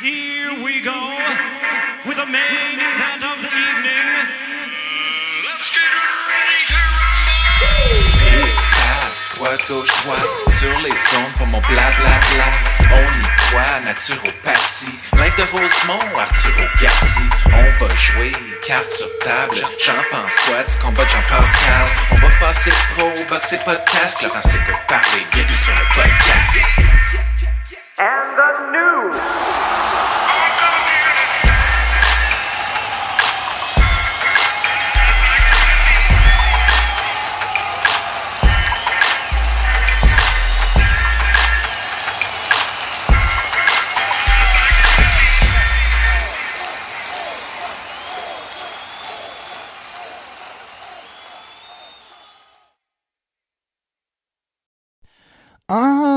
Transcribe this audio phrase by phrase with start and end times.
[0.00, 0.94] Here we go
[2.06, 4.06] with the main event of the evening.
[5.42, 5.90] Let's get
[6.30, 8.46] ready to rumble!
[8.78, 12.46] Paf, droite, gauche, droite, sur les ondes pour mon blablabla.
[12.92, 14.94] On y croit, naturopathie.
[15.16, 17.22] Live de Rosemont, Arturo Garci.
[17.46, 18.32] On va jouer,
[18.64, 19.56] carte sur table.
[19.84, 21.88] J'en pense quoi du combat de Jean-Pascal?
[22.12, 24.22] On va passer pro, boxer podcast.
[24.22, 26.86] Laurent s'écoute parler, bienvenue sur le podcast.
[28.00, 29.47] And the news.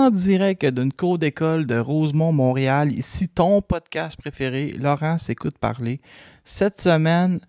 [0.09, 6.01] Direct d'une cour d'école de Rosemont, Montréal, ici ton podcast préféré, Laurent s'écoute parler.
[6.43, 7.39] Cette semaine,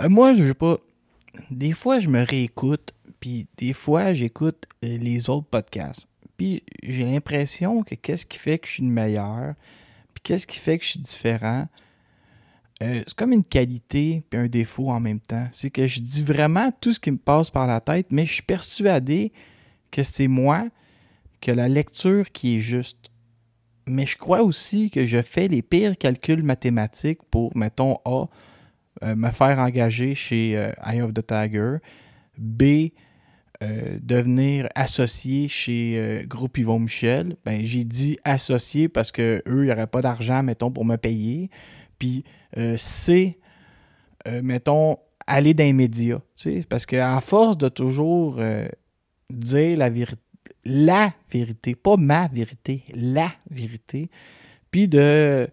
[0.00, 0.78] euh, moi, je pas.
[1.50, 6.08] Des fois, je me réécoute, puis des fois, j'écoute euh, les autres podcasts.
[6.36, 9.54] Puis j'ai l'impression que qu'est-ce qui fait que je suis le meilleur,
[10.12, 11.66] puis qu'est-ce qui fait que je suis différent.
[12.82, 15.48] euh, c'est comme une qualité puis un défaut en même temps.
[15.52, 18.34] C'est que je dis vraiment tout ce qui me passe par la tête, mais je
[18.34, 19.32] suis persuadé
[19.90, 20.66] que c'est moi
[21.40, 23.10] que la lecture qui est juste.
[23.86, 28.26] Mais je crois aussi que je fais les pires calculs mathématiques pour, mettons, A,
[29.04, 31.76] euh, me faire engager chez euh, Eye of the Tiger,
[32.36, 32.90] B,
[33.62, 37.36] euh, devenir associé chez Groupe Yvon Michel.
[37.44, 40.96] Ben, j'ai dit associé parce que eux, il n'y aurait pas d'argent, mettons, pour me
[40.96, 41.50] payer.
[41.98, 42.24] Puis
[42.76, 43.38] C,
[44.42, 46.20] mettons, aller dans les médias.
[46.68, 48.40] Parce qu'à force de toujours
[49.30, 50.22] dire la vérité,
[50.68, 54.10] la vérité, pas ma vérité, la vérité,
[54.70, 55.48] puis de,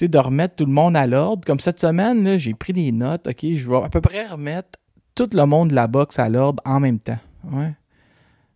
[0.00, 1.44] de remettre tout le monde à l'ordre.
[1.44, 4.78] Comme cette semaine, j'ai pris des notes, OK, je vais à peu près remettre
[5.14, 7.18] tout le monde de la boxe à l'ordre en même temps.
[7.44, 7.72] Ouais.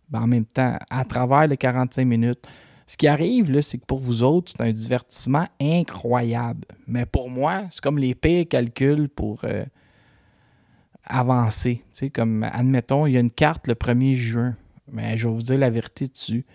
[0.09, 2.47] Ben, en même temps, à travers les 45 minutes.
[2.89, 6.65] Ce qui arrive, c'est que pour vous autres, c'est un divertissement incroyable.
[6.87, 9.65] Mais pour moi, c'est comme les pires calculs pour euh,
[11.03, 11.83] avancer.
[11.93, 14.55] Tu comme, admettons, il y a une carte le 1er juin.
[14.91, 16.45] Mais je vais vous dire la vérité dessus.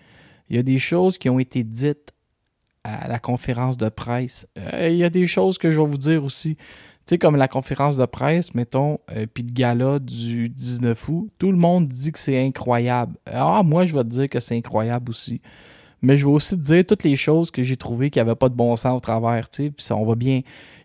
[0.49, 2.13] Il y a des choses qui ont été dites
[2.83, 4.47] à la conférence de presse.
[4.57, 6.55] Euh, il y a des choses que je vais vous dire aussi.
[7.05, 11.29] Tu sais, comme la conférence de presse, mettons, euh, puis le gala du 19 août,
[11.37, 13.15] tout le monde dit que c'est incroyable.
[13.25, 15.41] Ah, moi, je vais te dire que c'est incroyable aussi.
[16.01, 18.49] Mais je vais aussi te dire toutes les choses que j'ai trouvées qui n'avaient pas
[18.49, 20.41] de bon sens au travers, tu on va bien...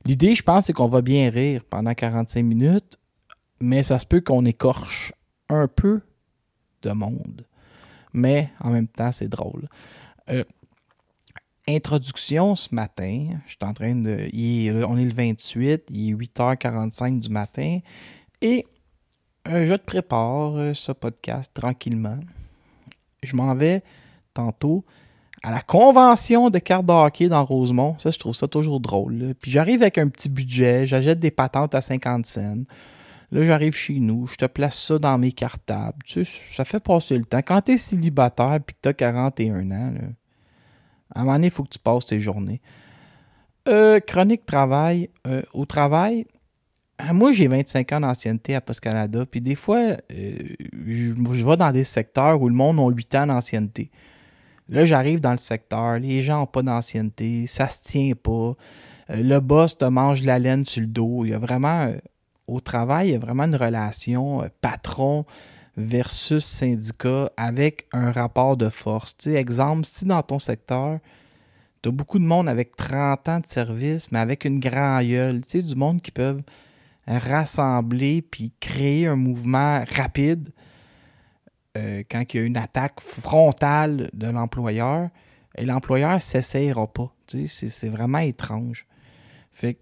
[0.06, 2.98] L'idée, je pense, c'est qu'on va bien rire pendant 45 minutes,
[3.60, 5.12] mais ça se peut qu'on écorche
[5.48, 6.00] un peu
[6.83, 7.44] de monde.
[8.12, 9.69] Mais en même temps, c'est drôle.
[10.31, 10.44] Euh,
[11.69, 13.28] introduction ce matin.
[13.47, 14.28] Je suis en train de.
[14.87, 17.81] on est le 28, il est 8h45 du matin.
[18.41, 18.66] Et
[19.49, 22.19] euh, je te prépare euh, ce podcast tranquillement.
[23.22, 23.83] Je m'en vais
[24.34, 24.84] tantôt
[25.43, 27.97] à la convention de cartes de hockey dans Rosemont.
[27.99, 29.34] Ça, je trouve ça toujours drôle.
[29.41, 32.65] Puis j'arrive avec un petit budget, j'achète des patentes à 50 cents.
[33.31, 35.99] Là, j'arrive chez nous, je te place ça dans mes cartables.
[36.05, 37.43] Tu sais, ça fait passer le temps.
[37.43, 39.93] Quand tu es célibataire et que tu as 41 ans,
[41.15, 42.61] à un moment donné, il faut que tu passes tes journées.
[43.69, 45.11] Euh, chronique travail.
[45.27, 46.27] Euh, au travail,
[47.03, 49.27] euh, moi, j'ai 25 ans d'ancienneté à Post Canada.
[49.27, 49.99] Puis des fois, euh,
[50.87, 51.12] je,
[51.45, 53.91] vais dans des secteurs où le monde a 8 ans d'ancienneté.
[54.71, 58.55] Là, j'arrive dans le secteur, les gens n'ont pas d'ancienneté, ça se tient pas.
[59.09, 61.25] Le boss te mange la laine sur le dos.
[61.25, 61.91] Il y a vraiment,
[62.48, 65.25] au travail, il y a vraiment une relation euh, patron
[65.76, 69.14] versus syndicat avec un rapport de force.
[69.26, 70.98] Exemple, si dans ton secteur,
[71.82, 75.41] tu as beaucoup de monde avec 30 ans de service, mais avec une grande gueule,
[75.41, 76.42] du monde qui peuvent
[77.06, 80.50] rassembler puis créer un mouvement rapide
[81.76, 85.10] euh, quand il y a une attaque frontale de l'employeur,
[85.56, 87.12] et l'employeur ne s'essayera pas.
[87.26, 88.86] C'est- c'est vraiment étrange.
[89.53, 89.80] Fait que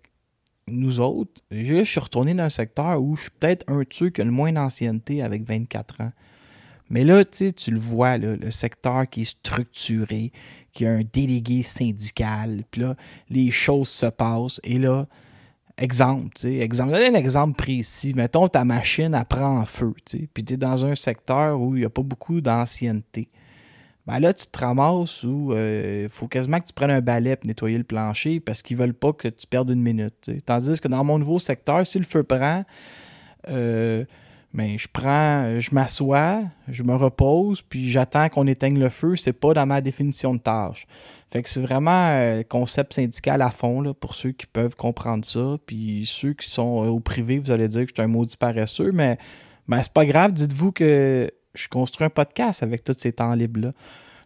[0.68, 4.10] nous autres, je suis retourné dans un secteur où je suis peut-être un de ceux
[4.10, 6.12] qui a le moins d'ancienneté avec 24 ans.
[6.90, 10.32] Mais là, tu le vois, le secteur qui est structuré,
[10.72, 12.96] qui a un délégué syndical, puis là,
[13.30, 14.60] les choses se passent.
[14.62, 15.06] Et là,
[15.78, 18.12] exemple, tu exemple, un exemple précis.
[18.14, 21.60] Mettons, ta machine, elle prend en feu, tu sais, puis tu es dans un secteur
[21.60, 23.28] où il n'y a pas beaucoup d'ancienneté.
[24.06, 27.46] Ben là, tu te ramasses où il faut quasiment que tu prennes un balai pour
[27.46, 30.30] nettoyer le plancher parce qu'ils veulent pas que tu perdes une minute.
[30.46, 32.64] Tandis que dans mon nouveau secteur, si le feu prend,
[33.48, 34.04] euh,
[34.52, 39.14] Mais je prends, je m'assois, je me repose, puis j'attends qu'on éteigne le feu.
[39.14, 40.86] C'est pas dans ma définition de tâche.
[41.30, 45.26] Fait que c'est vraiment un concept syndical à fond là, pour ceux qui peuvent comprendre
[45.26, 45.56] ça.
[45.66, 48.36] Puis ceux qui sont euh, au privé, vous allez dire que je suis un maudit
[48.38, 49.18] paresseux, mais,
[49.66, 50.32] mais c'est pas grave.
[50.32, 53.72] Dites-vous que je construis un podcast avec tous ces temps libres-là.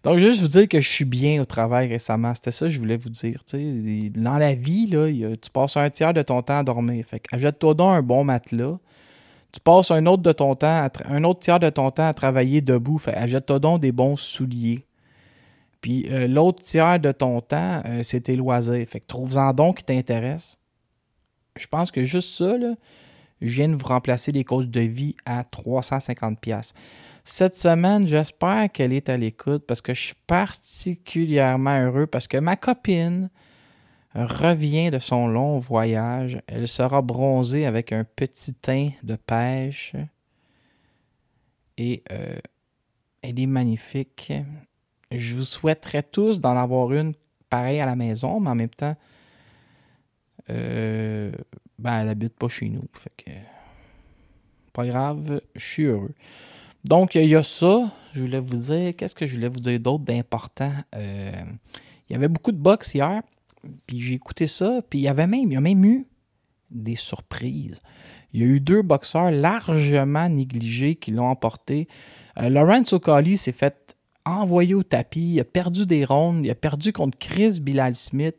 [0.03, 2.35] Donc, juste vous dire que je suis bien au travail récemment.
[2.35, 3.43] C'était ça que je voulais vous dire.
[4.15, 7.05] Dans la vie, là, tu passes un tiers de ton temps à dormir.
[7.07, 8.79] Fait achète-toi donc un bon matelas.
[9.53, 12.61] Tu passes un autre, de ton temps un autre tiers de ton temps à travailler
[12.63, 12.99] debout.
[12.99, 14.87] Fait achète-toi donc des bons souliers.
[15.83, 18.87] Puis euh, l'autre tiers de ton temps, euh, c'est tes loisirs.
[18.89, 20.57] Fait que trouve-en donc qui t'intéresse.
[21.57, 22.55] Je pense que juste ça,
[23.41, 26.73] je viens de vous remplacer les coachs de vie à 350$.
[27.31, 32.37] Cette semaine, j'espère qu'elle est à l'écoute parce que je suis particulièrement heureux parce que
[32.37, 33.31] ma copine
[34.17, 36.43] revient de son long voyage.
[36.49, 39.95] Elle sera bronzée avec un petit teint de pêche.
[41.79, 42.37] Et euh,
[43.23, 44.33] elle est magnifique.
[45.13, 47.15] Je vous souhaiterais tous d'en avoir une
[47.49, 48.97] pareille à la maison, mais en même temps,
[50.51, 51.31] euh,
[51.79, 52.89] ben, elle habite pas chez nous.
[54.73, 56.15] Pas grave, je suis heureux.
[56.85, 57.91] Donc, il y a ça.
[58.13, 60.73] Je voulais vous dire, qu'est-ce que je voulais vous dire d'autre d'important?
[60.95, 61.33] Euh,
[62.09, 63.23] il y avait beaucoup de box hier,
[63.87, 66.07] puis j'ai écouté ça, puis il y avait même, il y a même eu
[66.71, 67.79] des surprises.
[68.33, 71.89] Il y a eu deux boxeurs largement négligés qui l'ont emporté.
[72.39, 76.93] Euh, O'Calley s'est fait envoyer au tapis, il a perdu des rondes, il a perdu
[76.93, 78.37] contre Chris Bilal Smith.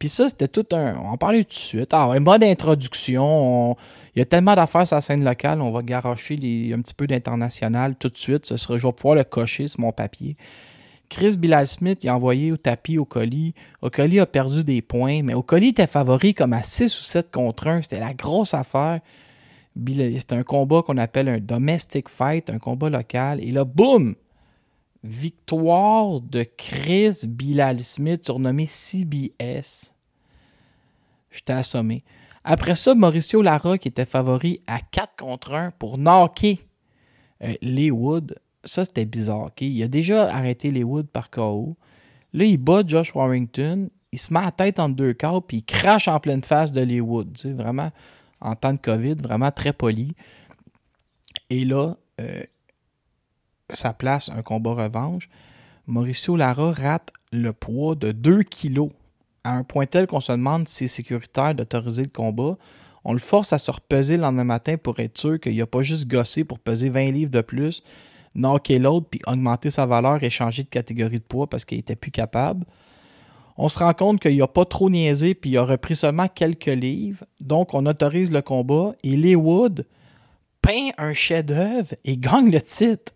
[0.00, 0.96] Puis ça, c'était tout un.
[0.96, 1.90] On en parlait tout de suite.
[1.92, 3.76] Ah, un mode d'introduction.
[4.16, 6.72] Il y a tellement d'affaires sur la scène locale, on va garocher les...
[6.72, 8.46] un petit peu d'international tout de suite.
[8.46, 8.78] Ce sera...
[8.78, 10.38] Je vais pouvoir le cocher sur mon papier.
[11.10, 13.52] Chris Bilal Smith il a envoyé au tapis au colis.
[13.92, 17.66] colis a perdu des points, mais colis était favori comme à 6 ou 7 contre
[17.66, 17.82] 1.
[17.82, 19.00] C'était la grosse affaire.
[19.86, 23.38] C'était un combat qu'on appelle un domestic fight, un combat local.
[23.42, 24.14] Et là, boum!
[25.02, 29.94] Victoire de Chris Bilal Smith, surnommé CBS.
[31.30, 32.04] J'étais assommé.
[32.44, 36.58] Après ça, Mauricio Lara, qui était favori à 4 contre 1 pour knocker
[37.42, 38.34] euh, les Woods.
[38.64, 39.50] Ça, c'était bizarre.
[39.60, 41.76] Il a déjà arrêté les Woods par KO.
[42.32, 43.88] Là, il bat Josh Warrington.
[44.12, 46.80] Il se met à tête en deux quarts, puis il crache en pleine face de
[46.80, 47.44] les Woods.
[47.44, 47.90] vraiment,
[48.40, 50.14] en temps de COVID, vraiment très poli.
[51.48, 52.42] Et là, euh,
[53.72, 55.28] sa place un combat revanche,
[55.86, 58.90] Mauricio Lara rate le poids de 2 kilos
[59.44, 62.56] à un point tel qu'on se demande si c'est sécuritaire d'autoriser le combat.
[63.04, 65.82] On le force à se repeser le lendemain matin pour être sûr qu'il n'a pas
[65.82, 67.82] juste gossé pour peser 20 livres de plus,
[68.34, 71.96] knocker l'autre, puis augmenter sa valeur et changer de catégorie de poids parce qu'il n'était
[71.96, 72.66] plus capable.
[73.56, 76.66] On se rend compte qu'il n'a pas trop niaisé, puis il a repris seulement quelques
[76.66, 77.24] livres.
[77.40, 79.86] Donc, on autorise le combat et Lee Wood
[80.62, 83.12] peint un chef-d'œuvre et gagne le titre.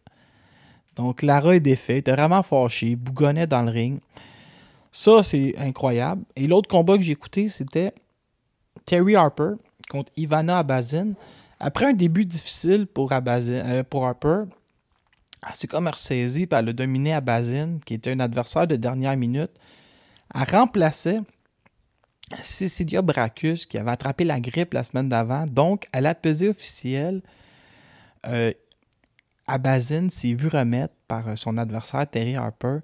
[0.96, 4.00] Donc, Lara est défait, était vraiment fâché, bougonnait dans le ring.
[4.92, 6.22] Ça, c'est incroyable.
[6.36, 7.92] Et l'autre combat que j'ai écouté, c'était
[8.84, 9.54] Terry Harper
[9.90, 11.14] contre Ivana Abazin.
[11.58, 14.44] Après un début difficile pour, euh, pour Harper,
[15.46, 19.50] elle s'est comme ressaisie elle a dominé Abazin, qui était un adversaire de dernière minute.
[20.34, 21.20] Elle remplaçait
[22.42, 25.46] Cecilia Bracus, qui avait attrapé la grippe la semaine d'avant.
[25.46, 27.22] Donc, à la pesée officielle,
[28.26, 28.52] euh,
[29.46, 32.78] Abazin s'est vu remettre par euh, son adversaire Terry Harper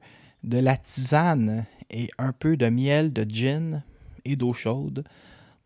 [0.45, 3.83] de la tisane et un peu de miel de gin
[4.25, 5.05] et d'eau chaude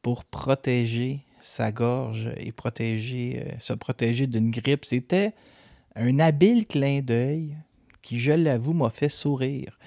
[0.02, 4.84] pour protéger sa gorge et protéger, euh, se protéger d'une grippe.
[4.84, 5.34] C'était
[5.96, 7.56] un habile clin d'œil
[8.02, 9.78] qui, je l'avoue, m'a fait sourire.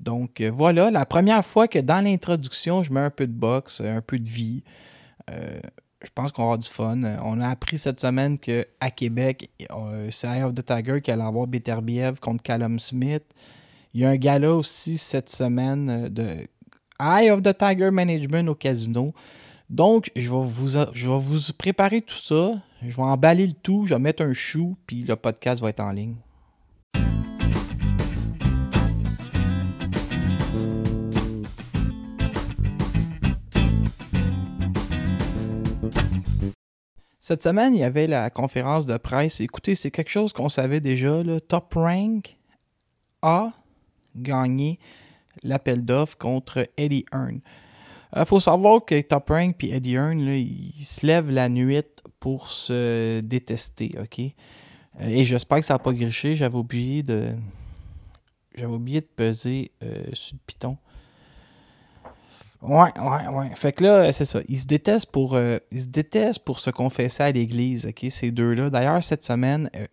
[0.00, 3.80] Donc euh, voilà, la première fois que dans l'introduction, je mets un peu de boxe,
[3.80, 4.62] un peu de vie
[6.02, 7.00] je pense qu'on va avoir du fun.
[7.22, 11.22] On a appris cette semaine qu'à Québec, euh, c'est Eye of the Tiger qui allait
[11.22, 13.24] avoir Beterbiev contre Callum Smith.
[13.94, 16.46] Il y a un gala aussi cette semaine euh, de
[17.00, 19.14] Eye of the Tiger Management au casino.
[19.70, 22.60] Donc, je vais vous, je vais vous préparer tout ça.
[22.82, 23.86] Je vais emballer le tout.
[23.86, 26.14] Je vais mettre un chou, puis le podcast va être en ligne.
[37.28, 39.40] Cette semaine, il y avait la conférence de presse.
[39.40, 41.24] Écoutez, c'est quelque chose qu'on savait déjà.
[41.48, 42.36] Top Rank
[43.20, 43.52] a
[44.14, 44.78] gagné
[45.42, 47.40] l'appel d'offres contre Eddie Hearn.
[48.14, 51.82] Il euh, faut savoir que Top Rank et Eddie Hearn, ils se lèvent la nuit
[52.20, 54.20] pour se détester, ok?
[54.20, 56.36] Euh, et j'espère que ça n'a pas griché.
[56.36, 57.30] J'avais oublié de.
[58.54, 60.78] J'avais oublié de peser euh, sur le piton.
[62.62, 63.50] Ouais, ouais, ouais.
[63.54, 64.40] Fait que là, c'est ça.
[64.48, 68.30] Ils se détestent pour, euh, ils se détestent pour se confesser à l'église, OK, ces
[68.30, 68.70] deux-là.
[68.70, 69.86] D'ailleurs, cette semaine, euh,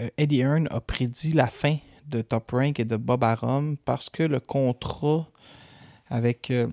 [0.00, 1.76] euh, Eddie Hearn a prédit la fin
[2.06, 5.28] de Top Rank et de Bob Arum parce que le contrat
[6.08, 6.68] avec euh,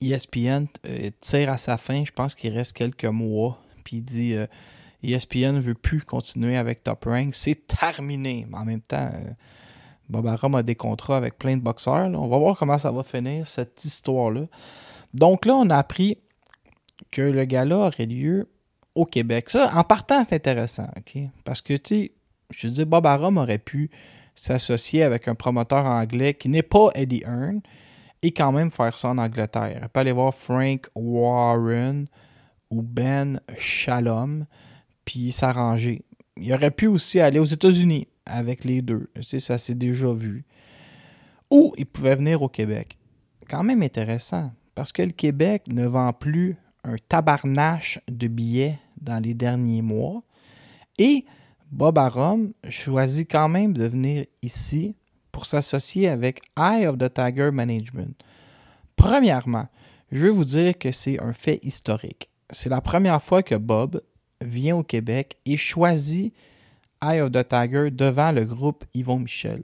[0.00, 2.04] ESPN euh, tire à sa fin.
[2.04, 3.62] Je pense qu'il reste quelques mois.
[3.84, 4.46] Puis il dit euh,
[5.02, 7.34] ESPN ne veut plus continuer avec Top Rank.
[7.34, 8.46] C'est terminé.
[8.48, 9.10] Mais en même temps,
[10.08, 12.08] Bob Arum a des contrats avec plein de boxeurs.
[12.08, 14.42] On va voir comment ça va finir, cette histoire-là.
[15.14, 16.18] Donc là, on a appris
[17.10, 18.48] que le gala aurait lieu
[18.94, 19.50] au Québec.
[19.50, 21.22] Ça, en partant, c'est intéressant, OK?
[21.44, 22.12] Parce que, tu sais,
[22.50, 23.90] je dire, Bob Arum aurait pu
[24.34, 27.60] s'associer avec un promoteur anglais qui n'est pas Eddie Hearn
[28.22, 29.80] et quand même faire ça en Angleterre.
[29.82, 32.06] Il peut aller voir Frank Warren
[32.70, 34.46] ou Ben Shalom
[35.04, 36.02] puis s'arranger.
[36.36, 39.10] Il aurait pu aussi aller aux États-Unis avec les deux.
[39.26, 40.44] Tu ça s'est déjà vu.
[41.50, 42.98] Ou il pouvait venir au Québec.
[43.48, 49.22] Quand même intéressant, parce que le Québec ne vend plus un tabarnache de billets dans
[49.22, 50.22] les derniers mois.
[50.98, 51.24] Et
[51.70, 54.94] Bob Arum choisit quand même de venir ici
[55.32, 58.14] pour s'associer avec Eye of the Tiger Management.
[58.96, 59.68] Premièrement,
[60.10, 62.30] je veux vous dire que c'est un fait historique.
[62.50, 64.02] C'est la première fois que Bob
[64.40, 66.32] vient au Québec et choisit
[67.02, 69.62] Eye of Tiger devant le groupe Yvon Michel.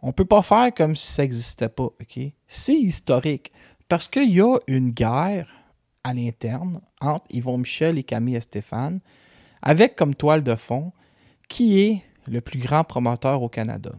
[0.00, 1.88] On ne peut pas faire comme si ça n'existait pas?
[2.46, 3.52] C'est historique
[3.88, 5.48] parce qu'il y a une guerre
[6.04, 9.00] à l'interne entre Yvon Michel et Camille Stéphane
[9.62, 10.92] avec comme toile de fond
[11.48, 13.92] qui est le plus grand promoteur au Canada.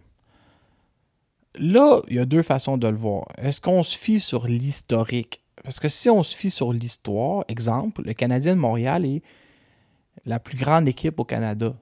[1.56, 3.28] Là, il y a deux façons de le voir.
[3.38, 5.42] Est-ce qu'on se fie sur l'historique?
[5.64, 9.22] Parce que si on se fie sur l'histoire, exemple, le Canadien de Montréal est
[10.26, 11.76] la plus grande équipe au Canada.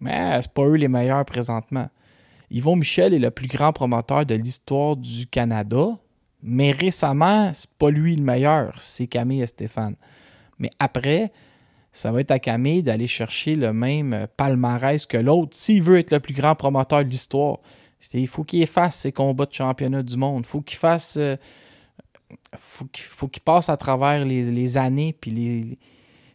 [0.00, 1.88] Mais c'est pas eux les meilleurs présentement.
[2.50, 5.98] Yvon Michel est le plus grand promoteur de l'histoire du Canada,
[6.42, 9.96] mais récemment, c'est pas lui le meilleur, c'est Camille et Stéphane.
[10.58, 11.32] Mais après,
[11.92, 16.12] ça va être à Camille d'aller chercher le même palmarès que l'autre s'il veut être
[16.12, 17.58] le plus grand promoteur de l'histoire.
[18.12, 20.44] Il faut qu'il efface ses combats de championnat du monde.
[20.44, 21.16] Il faut qu'il fasse.
[21.16, 21.36] euh,
[22.58, 25.78] faut qu'il faut qu'il passe à travers les, les années puis les,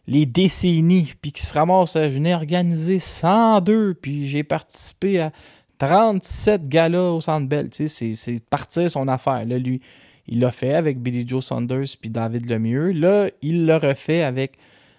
[0.06, 1.12] les décennies.
[1.20, 1.94] Puis qu'il se ramasse.
[1.94, 3.94] Je n'ai organisé 102.
[3.94, 5.32] Puis j'ai participé à
[5.78, 7.70] 37 galas au Centre Bell.
[7.70, 9.44] Tu sais, c'est- partir son affaire.
[9.44, 9.80] Là, lui,
[10.26, 12.92] il l'a fait avec Billy Joe Saunders puis David Lemieux.
[12.92, 14.56] Là, il l'a refait avec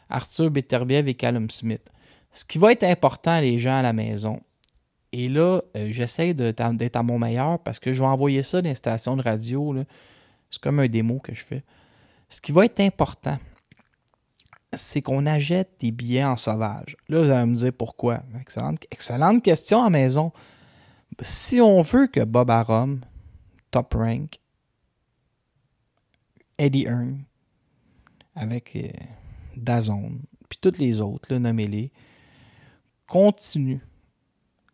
[0.10, 1.90] Arthur Beterbiev et Callum Smith.
[2.32, 4.42] Ce qui va être important, les gens à la maison,
[5.12, 8.68] et là, euh, j'essaie d'être à mon meilleur parce que je vais envoyer ça dans
[8.70, 9.76] les de radio.
[10.50, 11.64] C'est comme un démo que je fais.
[12.30, 13.38] Ce qui va être important,
[14.77, 16.96] c'est qu'on achète des billets en sauvage.
[17.10, 18.24] Là, vous allez me dire pourquoi.
[18.92, 20.32] Excellente, question à maison.
[21.22, 23.01] Si on veut que Bob Arum,
[23.72, 24.39] Top Rank,
[26.58, 27.24] Eddie Hearn,
[28.36, 28.88] avec euh,
[29.56, 31.92] Dazone, puis toutes les autres, nommez-les,
[33.08, 33.82] continuent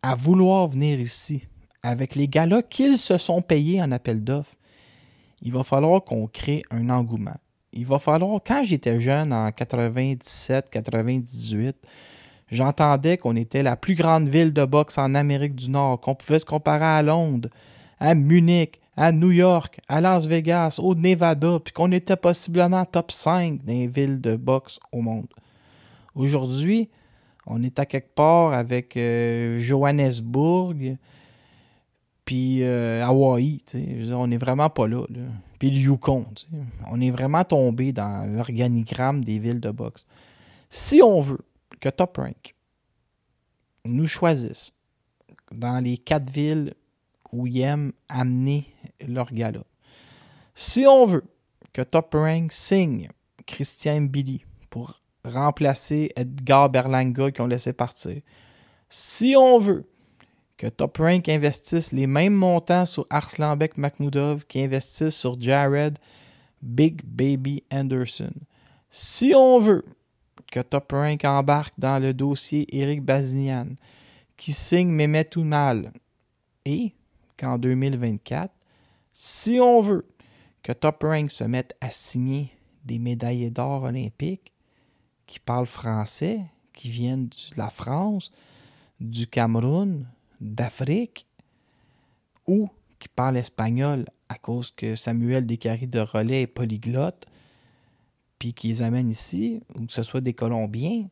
[0.02, 1.46] à vouloir venir ici
[1.82, 4.56] avec les gars-là qu'ils se sont payés en appel d'offres,
[5.42, 7.36] il va falloir qu'on crée un engouement.
[7.72, 11.76] Il va falloir, quand j'étais jeune, en 97, 98,
[12.50, 16.40] j'entendais qu'on était la plus grande ville de boxe en Amérique du Nord, qu'on pouvait
[16.40, 17.48] se comparer à Londres,
[18.00, 23.12] à Munich, à New York, à Las Vegas, au Nevada, puis qu'on était possiblement top
[23.12, 25.28] 5 des villes de boxe au monde.
[26.16, 26.88] Aujourd'hui,
[27.46, 30.96] on est à quelque part avec euh, Johannesburg,
[32.30, 33.58] puis euh, Hawaï.
[34.12, 35.04] on n'est vraiment pas là.
[35.58, 36.26] Puis le Yukon.
[36.86, 40.06] On est vraiment tombé dans l'organigramme des villes de boxe.
[40.68, 41.44] Si on veut
[41.80, 42.54] que Top Rank
[43.84, 44.70] nous choisisse
[45.50, 46.74] dans les quatre villes
[47.32, 48.72] où ils aiment amener
[49.08, 49.64] leur gala,
[50.54, 51.24] si on veut
[51.72, 53.08] que Top Rank signe
[53.44, 58.22] Christian Billy pour remplacer Edgar Berlanga qui ont laissé partir.
[58.88, 59.89] Si on veut
[60.60, 65.98] que Top Rank investisse les mêmes montants sur Arslanbek Makhmoudov qui investissent sur Jared
[66.60, 68.34] Big Baby Anderson.
[68.90, 69.86] Si on veut
[70.52, 73.68] que Top Rank embarque dans le dossier Eric Bazinian
[74.36, 75.94] qui signe Mehmet Oumal
[76.66, 76.92] et
[77.38, 78.52] qu'en 2024,
[79.14, 80.06] si on veut
[80.62, 82.52] que Top Rank se mette à signer
[82.84, 84.52] des médaillés d'or olympiques,
[85.26, 86.42] qui parlent français,
[86.74, 88.30] qui viennent de la France,
[89.00, 90.06] du Cameroun,
[90.40, 91.26] d'Afrique,
[92.46, 92.68] ou
[92.98, 97.26] qui parlent espagnol à cause que Samuel Descaries de Relais est polyglotte,
[98.38, 101.06] puis qui les amènent ici, ou que ce soit des Colombiens,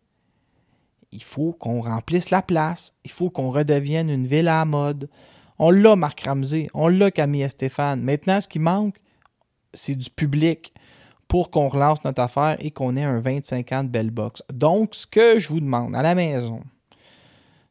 [1.13, 2.95] il faut qu'on remplisse la place.
[3.05, 5.09] Il faut qu'on redevienne une ville à mode.
[5.59, 6.69] On l'a, Marc Ramsey.
[6.75, 8.03] On l'a, Camille et Stéphane.
[8.03, 8.97] Maintenant, ce qui manque,
[9.73, 10.75] c'est du public
[11.27, 14.43] pour qu'on relance notre affaire et qu'on ait un 25 ans de belle box.
[14.53, 16.63] Donc, ce que je vous demande à la maison,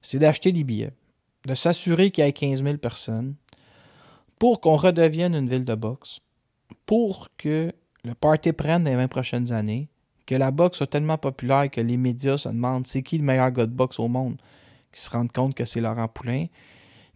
[0.01, 0.93] c'est d'acheter des billets,
[1.47, 3.35] de s'assurer qu'il y ait 15 000 personnes
[4.37, 6.19] pour qu'on redevienne une ville de boxe,
[6.85, 7.73] pour que
[8.03, 9.87] le party prenne les 20 prochaines années,
[10.25, 13.49] que la boxe soit tellement populaire que les médias se demandent c'est qui le meilleur
[13.51, 14.35] gars de boxe au monde,
[14.91, 16.47] qu'ils se rendent compte que c'est Laurent Poulain,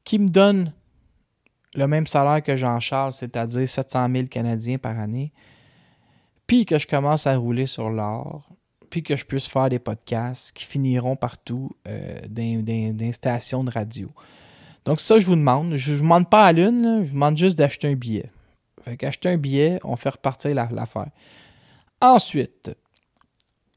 [0.05, 0.71] qui me donne
[1.75, 5.33] le même salaire que Jean-Charles, c'est-à-dire 700 000 Canadiens par année,
[6.47, 8.47] puis que je commence à rouler sur l'or,
[8.91, 14.09] puis que je puisse faire des podcasts qui finiront partout euh, dans, stations de radio.
[14.85, 15.75] Donc ça, je vous demande.
[15.75, 18.29] Je ne vous demande pas à l'une, je vous demande juste d'acheter un billet.
[18.83, 21.09] Fait qu'acheter un billet, on fait repartir la- l'affaire.
[22.01, 22.71] Ensuite,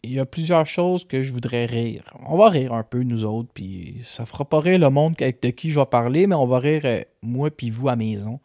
[0.03, 2.03] il y a plusieurs choses que je voudrais rire.
[2.27, 5.51] On va rire un peu, nous autres, puis ça fera pas rire le monde de
[5.51, 8.41] qui je vais parler, mais on va rire euh, moi puis vous à maison.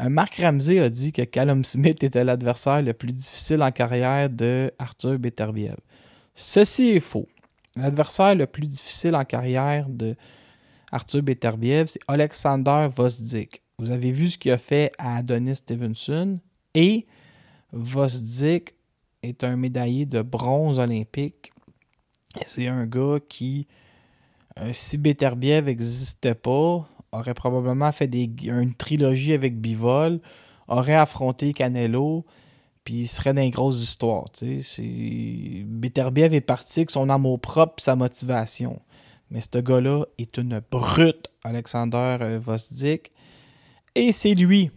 [0.00, 4.28] Euh, Marc Ramsey a dit que Callum Smith était l'adversaire le plus difficile en carrière
[4.28, 5.76] de Arthur Beterbiev.
[6.34, 7.28] Ceci est faux.
[7.76, 10.16] L'adversaire le plus difficile en carrière de
[10.92, 13.62] Arthur Beterbiev, c'est Alexander Vosdik.
[13.78, 16.38] Vous avez vu ce qu'il a fait à Adonis Stevenson
[16.74, 17.06] et
[17.72, 18.74] Vosdik
[19.22, 21.52] est un médaillé de bronze olympique.
[22.46, 23.66] C'est un gars qui,
[24.60, 30.20] euh, si Beterbiev n'existait pas, aurait probablement fait une trilogie avec Bivol,
[30.68, 32.24] aurait affronté Canelo,
[32.84, 34.26] puis il serait dans une grosse histoire.
[35.66, 38.80] Beterbiev est parti avec son amour propre sa motivation.
[39.30, 43.10] Mais ce gars-là est une brute, Alexander euh, Vosdik.
[43.94, 44.70] Et c'est lui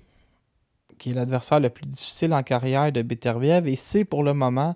[0.97, 3.67] qui est l'adversaire le plus difficile en carrière de Beterbiev.
[3.67, 4.75] Et c'est pour le moment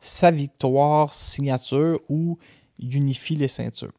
[0.00, 2.38] sa victoire signature où
[2.78, 3.92] il unifie les ceintures.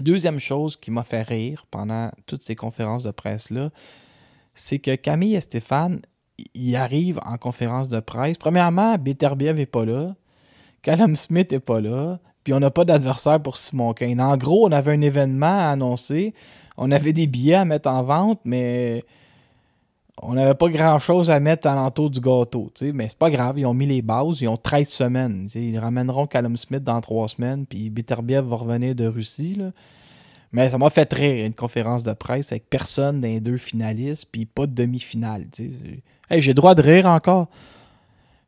[0.00, 3.70] Deuxième chose qui m'a fait rire pendant toutes ces conférences de presse-là,
[4.54, 6.00] c'est que Camille et Stéphane,
[6.54, 8.38] ils arrivent en conférence de presse.
[8.38, 10.14] Premièrement, Beterbiev n'est pas là.
[10.82, 12.18] Callum Smith n'est pas là.
[12.44, 14.20] Puis on n'a pas d'adversaire pour Simon Kane.
[14.20, 16.34] En gros, on avait un événement à annoncer.
[16.76, 19.02] On avait des billets à mettre en vente, mais
[20.22, 22.70] on n'avait pas grand-chose à mettre à l'entour du gâteau.
[22.74, 22.92] tu sais.
[22.92, 25.48] Mais c'est pas grave, ils ont mis les bases, ils ont 13 semaines.
[25.54, 29.60] Ils ramèneront Callum Smith dans 3 semaines, puis Beterbiev va revenir de Russie.
[30.52, 34.46] Mais ça m'a fait rire, une conférence de presse avec personne les deux finalistes, puis
[34.46, 35.46] pas de demi-finale.
[36.30, 37.48] Hey, J'ai droit de rire encore.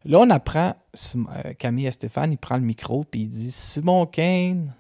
[0.05, 0.77] Là, on apprend,
[1.17, 4.73] euh, Camille et Stéphane, il prend le micro, puis il dit Simon Kane,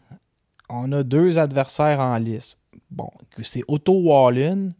[0.68, 2.58] on a deux adversaires en lice.
[2.92, 3.10] Bon,
[3.42, 4.70] c'est Otto Wallin,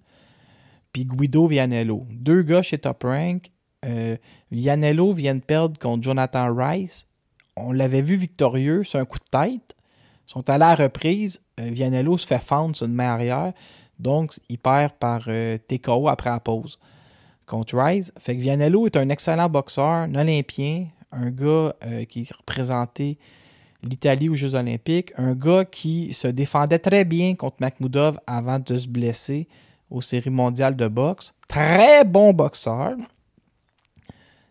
[0.97, 2.07] puis Guido Vianello.
[2.11, 3.51] Deux gars chez Top Rank.
[3.85, 4.17] Euh,
[4.51, 7.07] Vianello vient de perdre contre Jonathan Rice.
[7.55, 9.77] On l'avait vu victorieux sur un coup de tête.
[10.27, 11.43] Ils sont allés à la reprise.
[11.61, 13.53] Euh, Vianello se fait fendre sur une main arrière.
[13.99, 16.79] Donc, il perd par euh, TKO après la pause
[17.45, 18.11] contre Rice.
[18.19, 21.75] Fait que Vianello est un excellent boxeur, un Olympien, un gars
[22.09, 23.19] qui représentait
[23.83, 28.79] l'Italie aux Jeux Olympiques, un gars qui se défendait très bien contre Makhmoudov avant de
[28.79, 29.47] se blesser
[29.91, 31.35] aux séries mondiales de boxe.
[31.49, 32.97] Très bon boxeur.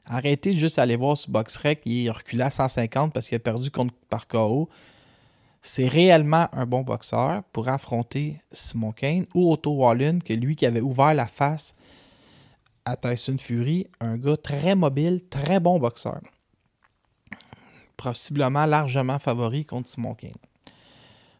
[0.08, 3.72] Arrêtez juste aller voir ce BoxRec, il est reculé à 150 parce qu'il a perdu
[3.72, 4.70] contre, par KO.
[5.64, 10.68] C'est réellement un bon boxeur pour affronter Simon Kane ou Otto Wallin, que lui qui
[10.68, 11.74] avait ouvert la face
[12.86, 16.22] à Tyson Fury, un gars très mobile, très bon boxeur.
[17.98, 20.36] Possiblement largement favori contre Simon Kane.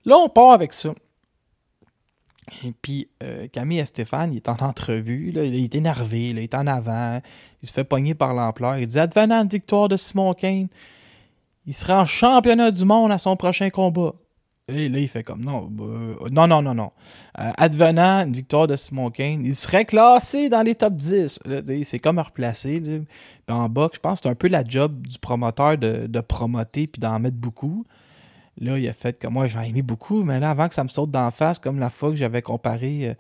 [0.06, 0.96] Là, on part avec ça.
[2.64, 6.38] Et puis, euh, Camille et Stéphane, il est en entrevue, là, il est énervé, il
[6.38, 7.20] est en avant,
[7.62, 8.78] il se fait pogner par l'ampleur.
[8.78, 10.68] Il dit Advenant une victoire de Simon Kane,
[11.66, 14.14] il sera en championnat du monde à son prochain combat.
[14.68, 16.92] Et là, il fait comme non, euh, non, non, non, non.
[17.40, 21.42] Euh, advenant une victoire de Simon Kane, il serait classé dans les top 10.
[21.46, 22.22] Là, tu sais, C'est comme.
[22.34, 22.84] Puis
[23.48, 26.88] en boxe, je pense que c'est un peu la job du promoteur de, de promoter
[26.88, 27.86] puis d'en mettre beaucoup.
[28.58, 30.84] Là, il a fait comme moi, j'en ai mis beaucoup, mais là, avant que ça
[30.84, 33.14] me saute d'en face, comme la fois que j'avais comparé euh,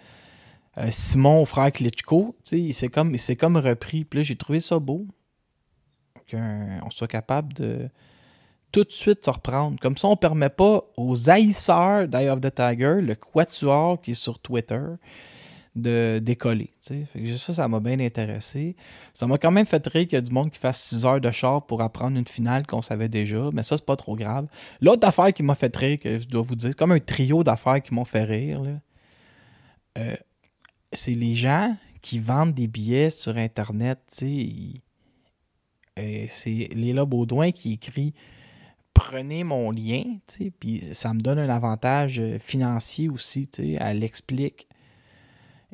[0.77, 4.05] euh, Simon au frère Klitschko, il s'est comme, comme repris.
[4.05, 5.05] Puis là, j'ai trouvé ça beau
[6.29, 7.89] qu'on soit capable de
[8.71, 9.79] tout de suite se reprendre.
[9.79, 14.11] Comme ça, on ne permet pas aux haïsseurs d'Eye of the Tiger, le quatuor qui
[14.11, 14.81] est sur Twitter,
[15.75, 16.71] de décoller.
[16.81, 18.75] Fait ça, ça m'a bien intéressé.
[19.13, 21.21] Ça m'a quand même fait rire qu'il y a du monde qui fasse 6 heures
[21.21, 24.47] de char pour apprendre une finale qu'on savait déjà, mais ça, c'est pas trop grave.
[24.81, 27.81] L'autre affaire qui m'a fait rire, que je dois vous dire, comme un trio d'affaires
[27.81, 28.61] qui m'ont fait rire,
[29.97, 30.15] euh,
[30.93, 33.99] c'est les gens qui vendent des billets sur Internet.
[35.99, 38.13] euh, c'est Léla Baudouin qui écrit
[38.95, 40.03] prenez mon lien,
[40.57, 44.67] puis ça me donne un avantage euh, financier aussi, elle l'explique.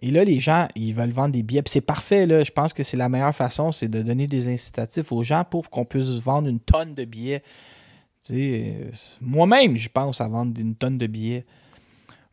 [0.02, 1.62] Et là, les gens, ils veulent vendre des billets.
[1.68, 2.44] C'est parfait, là.
[2.44, 5.70] Je pense que c'est la meilleure façon, c'est de donner des incitatifs aux gens pour
[5.70, 7.44] qu'on puisse vendre une tonne de billets.
[8.32, 11.46] Euh, moi-même, je pense à vendre une tonne de billets.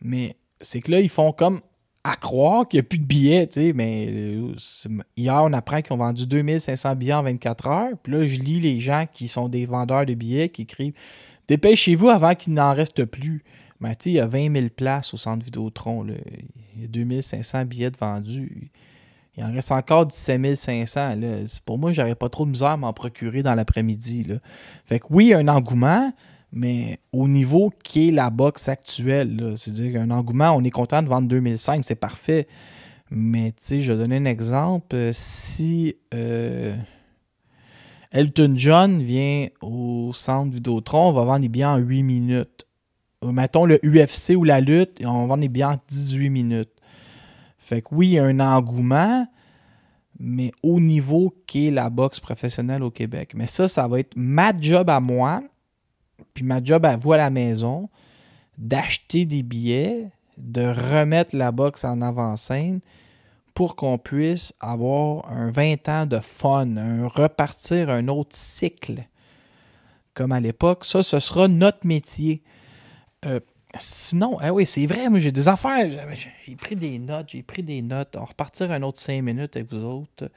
[0.01, 1.61] Mais c'est que là, ils font comme
[2.05, 4.55] à croire qu'il n'y a plus de billets, tu mais euh,
[5.17, 7.91] hier, on apprend qu'ils ont vendu 2500 billets en 24 heures.
[8.03, 10.95] Puis là, je lis les gens qui sont des vendeurs de billets qui écrivent
[11.49, 13.45] «Dépêchez-vous avant qu'il n'en reste plus».
[13.81, 16.03] Mais tu il y a 20 000 places au centre Vidéotron.
[16.03, 16.15] Là.
[16.77, 18.71] Il y a 2500 billets de vendus.
[19.37, 21.15] Il en reste encore 17 500.
[21.17, 21.37] Là.
[21.65, 24.27] Pour moi, j'aurais pas trop de misère à m'en procurer dans l'après-midi.
[24.85, 26.13] Fait que oui, il y a un engouement,
[26.53, 31.09] mais au niveau qui est la boxe actuelle, c'est-à-dire qu'un engouement, on est content de
[31.09, 32.49] vendre 2005, c'est parfait.
[33.11, 34.95] Mais je vais donner un exemple.
[34.95, 36.77] Euh, Si euh,
[38.11, 42.67] Elton John vient au centre Vidéotron, on va vendre des billets en 8 minutes.
[43.23, 46.73] Ou mettons le UFC ou la lutte, on va vendre des billets en 18 minutes.
[47.59, 49.27] Fait que oui, il y a un engouement,
[50.19, 53.33] mais au niveau qu'est la boxe professionnelle au Québec.
[53.35, 55.43] Mais ça, ça va être ma job à moi,
[56.35, 57.89] puis ma job à vous à la maison,
[58.57, 62.81] d'acheter des billets, de remettre la boxe en avant-scène
[63.55, 69.03] pour qu'on puisse avoir un 20 ans de fun, un repartir un autre cycle
[70.15, 70.85] comme à l'époque.
[70.85, 72.43] Ça, ce sera notre métier.
[73.27, 73.41] Euh,
[73.79, 75.89] sinon, ah oui, c'est vrai, moi j'ai des affaires.
[76.47, 78.15] J'ai- pris des notes, j'ai pris des notes.
[78.17, 80.31] On va repartir un autre 5 minutes avec vous autres.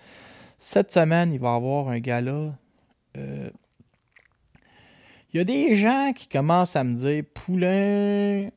[0.58, 2.54] Cette semaine, il va y avoir un gala.
[3.17, 3.50] Euh,
[5.34, 8.50] il y a des gens qui commencent à me dire Poulain,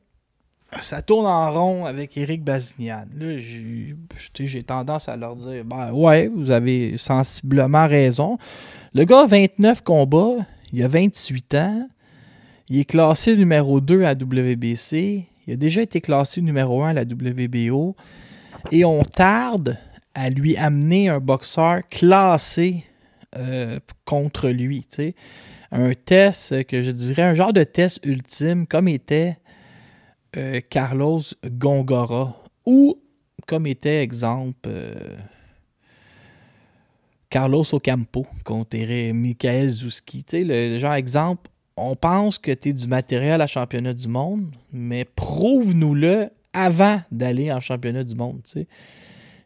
[0.77, 3.05] ça tourne en rond avec Eric Bazignan.
[3.15, 8.37] Là, j'ai tendance à leur dire Ben ouais, vous avez sensiblement raison.
[8.93, 11.87] Le gars a 29 combats, il a 28 ans.
[12.67, 15.27] Il est classé numéro 2 à WBC.
[15.45, 17.95] Il a déjà été classé numéro 1 à la WBO.
[18.71, 19.77] Et on tarde
[20.15, 22.83] à lui amener un boxeur classé
[23.37, 24.83] euh, contre lui.
[25.71, 29.37] Un test que je dirais, un genre de test ultime, comme était
[30.35, 32.41] euh, Carlos Gongora.
[32.65, 32.99] Ou
[33.45, 35.17] comme était, exemple, euh,
[37.29, 40.25] Carlos Ocampo contre Michael Zouski.
[40.31, 44.55] Le, le genre exemple, on pense que tu es du matériel à championnat du monde,
[44.71, 48.41] mais prouve-nous-le avant d'aller en championnat du monde.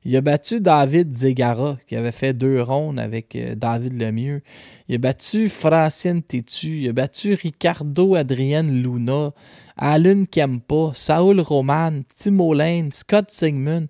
[0.06, 4.42] Il a battu David Zegara, qui avait fait deux rondes avec euh, David Lemieux.
[4.88, 6.82] Il a battu Francine Tétu.
[6.82, 9.34] Il a battu Ricardo Adrienne Luna,
[9.76, 13.88] Alan Kempa, Saul Roman, Timo Lane, Scott Sigmund.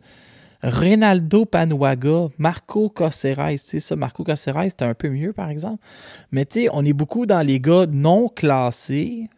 [0.62, 5.84] Reynaldo Panuaga, Marco Caceres, sais ça, Marco Caceres, c'était un peu mieux par exemple.
[6.32, 9.30] Mais tu sais, on est beaucoup dans les gars non classés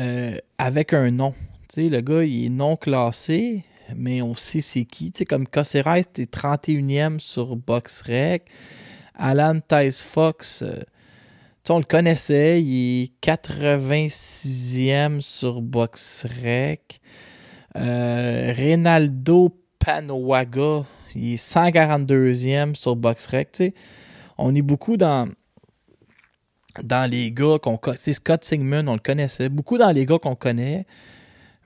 [0.00, 1.34] euh, avec un nom.
[1.68, 5.12] Tu sais, le gars, il est non classé, mais on sait c'est qui.
[5.12, 8.46] Tu sais, comme Caceres, t'es 31e sur BoxRec.
[9.14, 10.80] Alan Tice Fox, euh,
[11.68, 17.00] on le connaissait, il est 86e sur BoxRec.
[17.76, 20.84] Euh, Reynaldo Panowaga,
[21.16, 23.50] il est 142e sur BoxRec.
[23.52, 23.74] tu sais.
[24.38, 25.28] On est beaucoup dans,
[26.82, 27.98] dans les gars qu'on connaît.
[28.12, 29.48] Scott Sigmund, on le connaissait.
[29.48, 30.86] Beaucoup dans les gars qu'on connaît,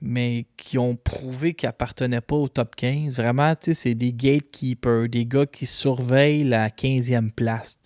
[0.01, 3.15] mais qui ont prouvé qu'ils n'appartenaient pas au top 15.
[3.15, 7.79] Vraiment, c'est des gatekeepers, des gars qui surveillent la 15e place.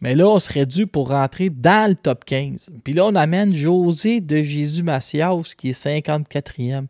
[0.00, 2.68] Mais là, on serait dû pour rentrer dans le top 15.
[2.84, 6.86] Puis là, on amène José de Jésus Macias, qui est 54e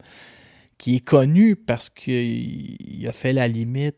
[0.85, 3.97] qui est connu parce qu'il a fait la limite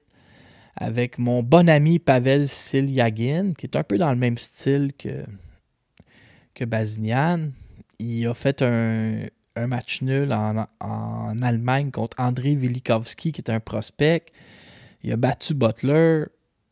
[0.77, 5.25] avec mon bon ami Pavel Silyagin, qui est un peu dans le même style que,
[6.55, 7.51] que Bazignan.
[7.99, 9.23] Il a fait un,
[9.57, 14.27] un match nul en, en Allemagne contre André Velikovski, qui est un prospect.
[15.03, 16.27] Il a battu Butler.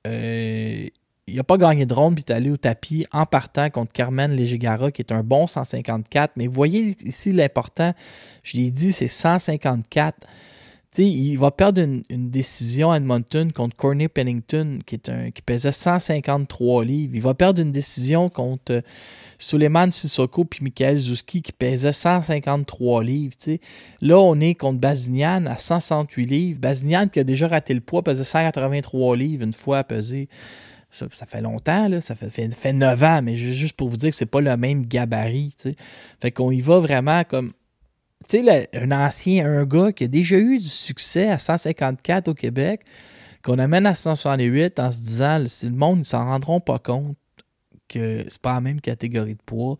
[0.07, 0.89] Euh,
[1.27, 4.35] il n'a pas gagné de ronde, puis est allé au tapis en partant contre Carmen
[4.37, 6.35] Legegara, qui est un bon 154.
[6.37, 7.95] Mais voyez ici l'important,
[8.43, 10.19] je l'ai dit, c'est 154.
[10.21, 15.31] Tu sais, il va perdre une, décision à Edmonton contre Corney Pennington, qui, est un,
[15.31, 17.15] qui pesait 153 livres.
[17.15, 18.81] Il va perdre une décision contre euh,
[19.39, 23.35] Suleiman Sissoko puis Michael Zouski, qui pesait 153 livres.
[24.03, 26.61] Là, on est contre Bazignan à 168 livres.
[26.61, 30.29] Bazignan, qui a déjà raté le poids, pesait 183 livres une fois à peser.
[30.95, 32.01] Ça, fait longtemps, là.
[32.01, 34.41] ça fait, fait, fait 9 ans, mais ju- juste pour vous dire que c'est pas
[34.41, 35.53] le même gabarit.
[35.59, 35.77] tu sais.
[36.21, 37.53] Fait qu'on y va vraiment comme.
[38.29, 42.35] Tu sais, un ancien, un gars qui a déjà eu du succès à 154 au
[42.35, 42.83] Québec,
[43.43, 47.17] qu'on amène à 168 en se disant, si le monde, ils s'en rendront pas compte
[47.89, 49.77] que c'est pas la même catégorie de poids.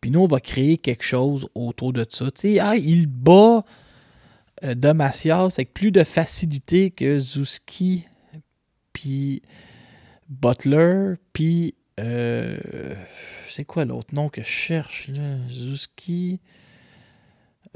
[0.00, 2.26] Puis nous, on va créer quelque chose autour de ça.
[2.30, 3.64] Tu sais, ah, il bat
[4.62, 8.04] euh, de Macias avec plus de facilité que Zuski,
[8.94, 9.42] puis
[10.28, 11.74] Butler, puis.
[12.00, 12.56] euh,
[13.48, 15.36] c'est quoi l'autre nom que je cherche là?
[15.48, 16.40] Zuski.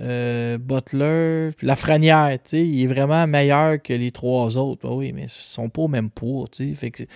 [0.01, 4.89] euh, Butler, puis Lafrenière, tu sais, il est vraiment meilleur que les trois autres.
[4.89, 7.09] Bah oui, mais ils sont pas au même poids, tu sais.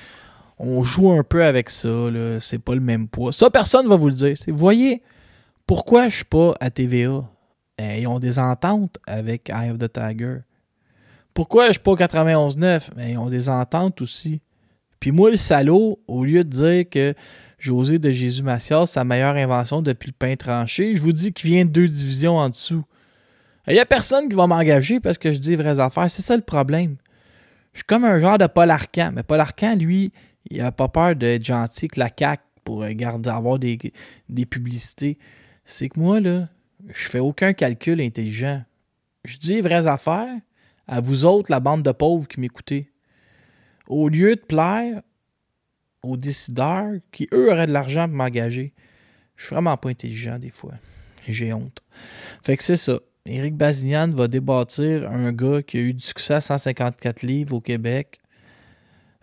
[0.59, 2.39] On joue un peu avec ça, là.
[2.41, 3.33] C'est pas le même poids.
[3.33, 4.35] Ça, personne va vous le dire.
[4.49, 5.03] Vous voyez,
[5.67, 7.25] pourquoi je suis pas à TVA?
[7.79, 10.39] Eh, ils ont des ententes avec Eye of the Tiger.
[11.35, 12.91] Pourquoi je suis pas au 91.9?
[12.99, 14.41] Eh, ils ont des ententes aussi.
[15.03, 17.13] Puis moi, le salaud, au lieu de dire que
[17.59, 21.51] José de Jésus Macias, sa meilleure invention depuis le pain tranché, je vous dis qu'il
[21.51, 22.85] vient de deux divisions en dessous.
[23.67, 26.09] Il n'y a personne qui va m'engager parce que je dis vraies affaires.
[26.09, 26.99] C'est ça le problème.
[27.73, 29.11] Je suis comme un genre de Paul Arcan.
[29.13, 30.13] Mais Paul Arcan, lui,
[30.49, 33.81] il a pas peur d'être gentil que la CAQ pour euh, garder, avoir des,
[34.29, 35.19] des publicités.
[35.65, 36.49] C'est que moi, là,
[36.87, 38.63] je fais aucun calcul intelligent.
[39.25, 40.39] Je dis vraies affaires
[40.87, 42.92] à vous autres, la bande de pauvres qui m'écoutez.
[43.89, 45.03] Au lieu de plaire
[46.03, 48.73] aux décideurs qui, eux, auraient de l'argent pour m'engager.
[49.37, 50.75] Je suis vraiment pas intelligent des fois.
[51.29, 51.83] J'ai honte.
[52.43, 52.99] Fait que c'est ça.
[53.25, 57.61] Éric Bazignan va débâtir un gars qui a eu du succès à 154 livres au
[57.61, 58.21] Québec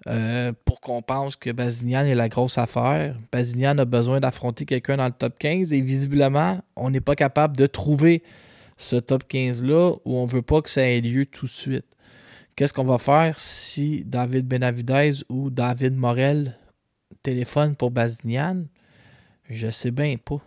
[0.08, 3.18] euh, pour qu'on pense que Bazignan est la grosse affaire.
[3.34, 7.58] Bazignan a besoin d'affronter quelqu'un dans le top 15 et visiblement, on n'est pas capable
[7.58, 8.24] de trouver
[8.78, 11.98] ce top 15-là où on veut pas que ça ait lieu tout de suite.
[12.60, 16.58] Qu'est-ce qu'on va faire si David Benavidez ou David Morel
[17.24, 18.66] téléphone pour Bazignan?
[19.50, 20.42] Je sais bien pas.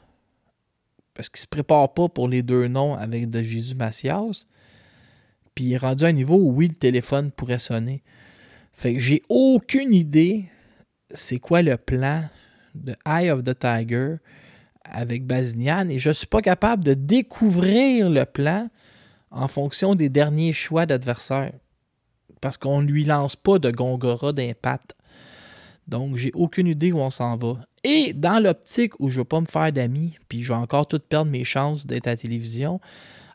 [1.14, 4.44] Parce qu'il se prépare pas pour les deux noms avec de Jésus Macias.
[5.54, 8.02] Puis il est rendu à un niveau où oui, le téléphone pourrait sonner.
[8.74, 10.50] Fait que j'ai aucune idée
[11.14, 12.24] c'est quoi le plan
[12.74, 14.16] de Eye of the Tiger
[14.84, 18.68] avec Bazignan et je suis pas capable de découvrir le plan
[19.30, 21.54] en fonction des derniers choix d'adversaires.
[22.42, 24.94] Parce qu'on ne lui lance pas de Gongora d'impact.
[25.88, 27.56] Donc, j'ai aucune idée où on s'en va.
[27.84, 30.86] Et dans l'optique où je ne veux pas me faire d'amis, puis je vais encore
[30.86, 32.78] tout perdre mes chances d'être à la télévision,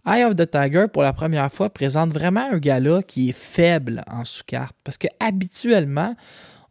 [0.06, 4.04] Eye of the Tiger, pour la première fois, présente vraiment un gars-là qui est faible
[4.08, 4.78] en sous-carte.
[4.84, 6.16] Parce que habituellement,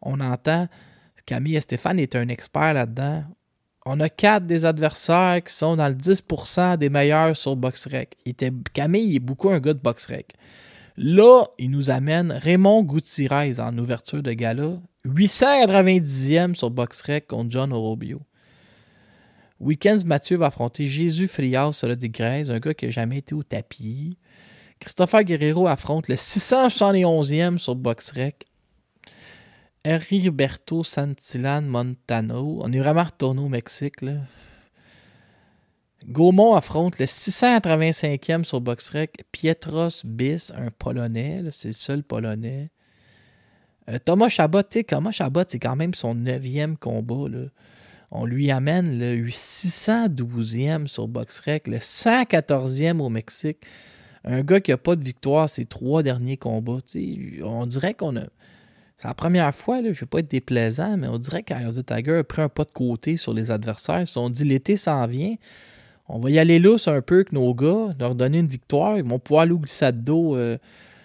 [0.01, 0.67] on entend
[1.27, 3.25] Camille et Stéphane est un expert là-dedans.
[3.85, 8.17] On a quatre des adversaires qui sont dans le 10% des meilleurs sur BoxRec.
[8.73, 10.33] Camille est beaucoup un gars de BoxRec.
[10.97, 14.81] Là, il nous amène Raymond Gutiérrez en ouverture de gala.
[15.05, 18.21] 890e sur BoxRec contre John Orobio.
[19.59, 23.35] Weekends Mathieu va affronter Jésus Frias sur le Grèzes, un gars qui n'a jamais été
[23.35, 24.17] au tapis.
[24.79, 28.47] Christopher Guerrero affronte le 671e sur BoxRec.
[29.83, 32.59] Heriberto Santillan Montano.
[32.61, 34.01] On est vraiment retourné au Mexique.
[34.01, 34.13] Là.
[36.05, 39.25] Gaumont affronte le 685e sur BoxRec.
[39.31, 41.43] Pietros Bis, un Polonais.
[41.51, 42.69] C'est le seul Polonais.
[43.89, 44.85] Euh, Thomas Chabot, tu sais,
[45.47, 47.29] c'est quand même son neuvième combat.
[47.29, 47.45] Là.
[48.11, 53.63] On lui amène le 612e sur BoxRec, le 114e au Mexique.
[54.23, 56.79] Un gars qui n'a pas de victoire ses trois derniers combats.
[57.43, 58.25] On dirait qu'on a.
[58.97, 62.17] C'est la première fois, je ne vais pas être déplaisant, mais on dirait the Tiger
[62.17, 64.07] a pris un pas de côté sur les adversaires.
[64.07, 65.35] Se sont dit l'été s'en vient.
[66.09, 68.97] On va y aller lousse un peu avec nos gars, leur donner une victoire.
[68.97, 70.57] Ils vont pouvoir aller au glissade euh,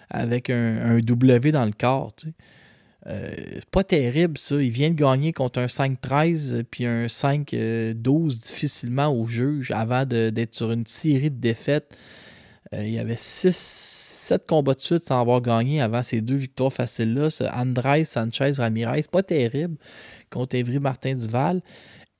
[0.09, 2.13] avec un, W dans le corps.
[3.07, 3.31] Euh,
[3.71, 4.55] pas terrible ça.
[4.61, 10.55] Il vient de gagner contre un 5-13 puis un 5-12 difficilement au juge avant d'être
[10.55, 11.97] sur une série de défaites.
[12.73, 16.71] Euh, il y avait 7 combats de suite sans avoir gagné avant ces deux victoires
[16.71, 17.27] faciles-là.
[17.53, 19.75] Andrés Sanchez Ramirez, pas terrible
[20.29, 21.61] contre Evry Martin Duval.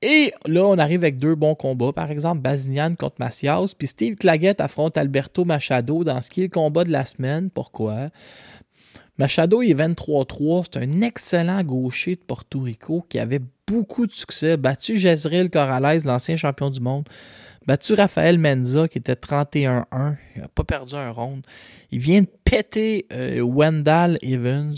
[0.06, 1.94] Et là, on arrive avec deux bons combats.
[1.94, 3.74] Par exemple, Bazignan contre Macias.
[3.78, 7.50] Puis Steve Claggett affronte Alberto Machado dans ce qui est le combat de la semaine.
[7.50, 8.10] Pourquoi?
[9.18, 10.66] Machado il est 23-3.
[10.66, 14.58] C'est un excellent gaucher de Porto Rico qui avait beaucoup de succès.
[14.58, 17.08] Battu Jezreel Corrales, l'ancien champion du monde.
[17.66, 20.18] Battu Rafael Menza qui était 31-1.
[20.36, 21.46] Il n'a pas perdu un round.
[21.92, 24.76] Il vient de péter euh, Wendell Evans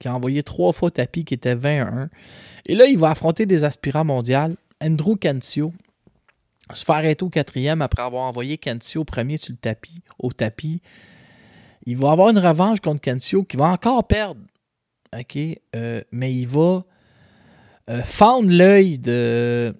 [0.00, 2.08] qui a envoyé trois fois tapis qui était 21.
[2.66, 4.56] Et là, il va affronter des aspirants mondiaux.
[4.82, 5.72] Andrew Cancio
[6.74, 10.80] se fait arrêter au quatrième après avoir envoyé Cancio premier sur le tapis, au tapis.
[11.86, 14.40] Il va avoir une revanche contre Cancio qui va encore perdre.
[15.18, 15.38] OK?
[15.76, 16.84] Euh, mais il va
[17.90, 19.74] euh, fendre l'œil de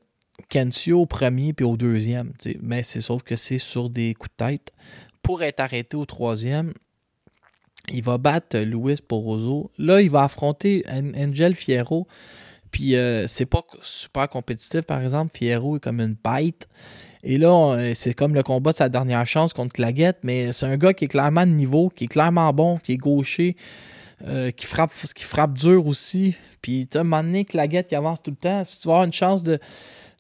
[0.50, 2.32] Cancio au premier puis au deuxième.
[2.60, 4.72] Mais c'est sauf que c'est sur des coups de tête.
[5.22, 6.74] Pour être arrêté au troisième,
[7.88, 9.70] il va battre Luis Poroso.
[9.78, 12.06] Là, il va affronter An- Angel Fierro.
[12.72, 15.37] Puis euh, c'est pas super compétitif, par exemple.
[15.37, 16.66] Fierro est comme une bête.
[17.22, 20.66] Et là, on- c'est comme le combat de sa dernière chance contre Claguette, mais c'est
[20.66, 23.56] un gars qui est clairement de niveau, qui est clairement bon, qui est gaucher,
[24.26, 26.35] euh, qui, frappe, qui frappe dur aussi.
[26.62, 28.64] Puis, tu sais, un moment donné, Claguette, il avance tout le temps.
[28.64, 29.61] Si tu veux avoir une chance de,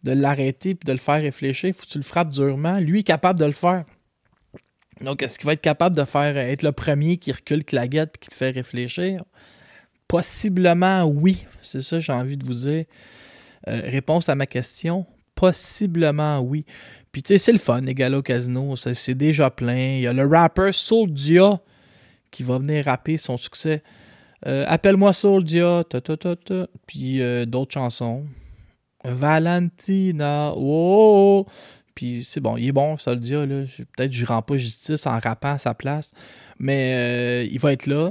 [0.04, 2.78] de l'arrêter et de le faire réfléchir, il faut que tu le frappes durement.
[2.78, 3.84] Lui est capable de le faire.
[5.00, 8.18] Donc, est-ce qu'il va être capable de faire être le premier qui recule Claguette et
[8.18, 9.20] qui le fait réfléchir?
[10.12, 11.46] Possiblement oui.
[11.62, 12.84] C'est ça j'ai envie de vous dire.
[13.66, 16.66] Euh, réponse à ma question, possiblement oui.
[17.12, 19.94] Puis tu sais, c'est le fun, les galas au casino, c'est déjà plein.
[19.96, 21.60] Il y a le rapper Souldia
[22.30, 23.82] qui va venir rapper son succès.
[24.46, 26.66] Euh, Appelle-moi Souldia, ta ta ta ta.
[26.86, 28.26] Puis euh, d'autres chansons.
[29.04, 31.46] Valentina, oh,
[31.94, 32.98] Puis c'est bon, il est bon.
[32.98, 36.12] Je- Peut-être que je rends pas justice en rappant à sa place.
[36.58, 38.10] Mais il va être là.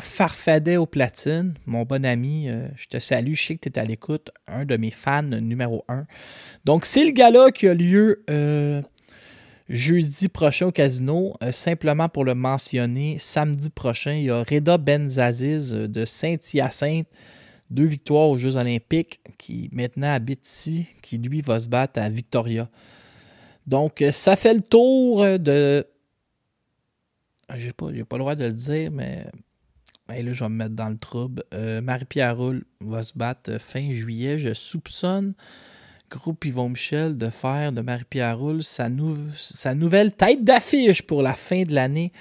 [0.00, 3.78] Farfadet au platine, mon bon ami, euh, je te salue, je sais que tu es
[3.78, 6.06] à l'écoute, un de mes fans numéro un.
[6.64, 8.82] Donc, c'est le gala qui a lieu euh,
[9.68, 11.34] jeudi prochain au casino.
[11.42, 17.06] Euh, simplement pour le mentionner, samedi prochain, il y a Reda Benzaziz de Saint-Hyacinthe,
[17.70, 22.08] deux victoires aux Jeux Olympiques, qui maintenant habite ici, qui lui va se battre à
[22.08, 22.68] Victoria.
[23.66, 25.86] Donc, ça fait le tour de.
[27.54, 29.26] J'ai pas, pas le droit de le dire, mais
[30.08, 31.44] Hey, là, je vais me mettre dans le trouble.
[31.54, 34.38] Euh, Marie-Pierre Roule va se battre euh, fin juillet.
[34.38, 35.34] Je soupçonne
[36.10, 41.22] Groupe Yvon Michel de faire de Marie-Pierre Roule sa, nou- sa nouvelle tête d'affiche pour
[41.22, 42.12] la fin de l'année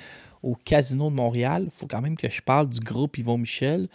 [0.41, 1.63] au Casino de Montréal.
[1.65, 3.89] Il faut quand même que je parle du groupe Yvon Michel.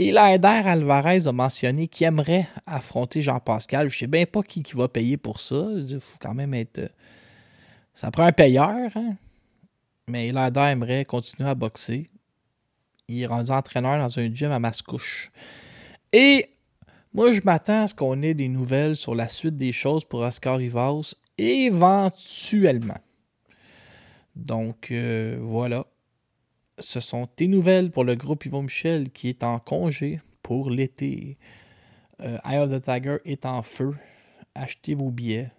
[0.00, 3.88] Et Laider Alvarez a mentionné qu'il aimerait affronter Jean-Pascal.
[3.88, 5.64] Je sais bien pas qui, qui va payer pour ça.
[5.76, 6.78] Il faut quand même être.
[6.80, 6.88] euh,
[7.94, 9.14] Ça prend un payeur, hein?
[10.08, 12.10] Mais Laider aimerait continuer à boxer.
[13.10, 15.30] Il est rendu entraîneur dans un gym à Mascouche.
[16.12, 16.44] Et
[17.14, 20.20] moi, je m'attends à ce qu'on ait des nouvelles sur la suite des choses pour
[20.20, 22.98] Oscar Rivas éventuellement.
[24.36, 25.86] Donc, euh, voilà.
[26.78, 31.38] Ce sont tes nouvelles pour le groupe Yvon Michel qui est en congé pour l'été.
[32.20, 33.94] Euh, Eye of the Tiger est en feu.
[34.54, 35.50] Achetez vos billets.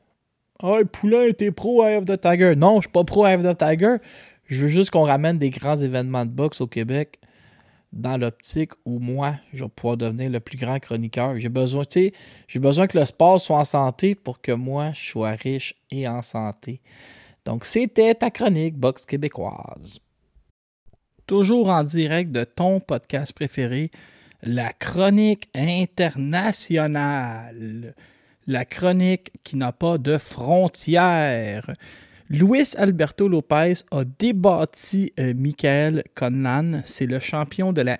[0.62, 2.56] Ah, Poulain, t'es pro Eye of the Tiger.
[2.56, 3.96] Non, je suis pas pro Eye of the Tiger.
[4.46, 7.20] Je veux juste qu'on ramène des grands événements de boxe au Québec
[7.92, 11.38] dans l'optique où moi, je vais pouvoir devenir le plus grand chroniqueur.
[11.38, 16.08] J'ai besoin, que le sport soit en santé pour que moi, je sois riche et
[16.08, 16.82] en santé.
[17.46, 20.00] Donc, c'était ta chronique boxe québécoise.
[21.26, 23.92] Toujours en direct de ton podcast préféré,
[24.44, 27.96] la chronique internationale.
[28.48, 31.70] La chronique qui n'a pas de frontières.
[32.30, 36.82] Luis Alberto Lopez a débattu euh, Michael Conlan.
[36.86, 37.98] C'est le champion de la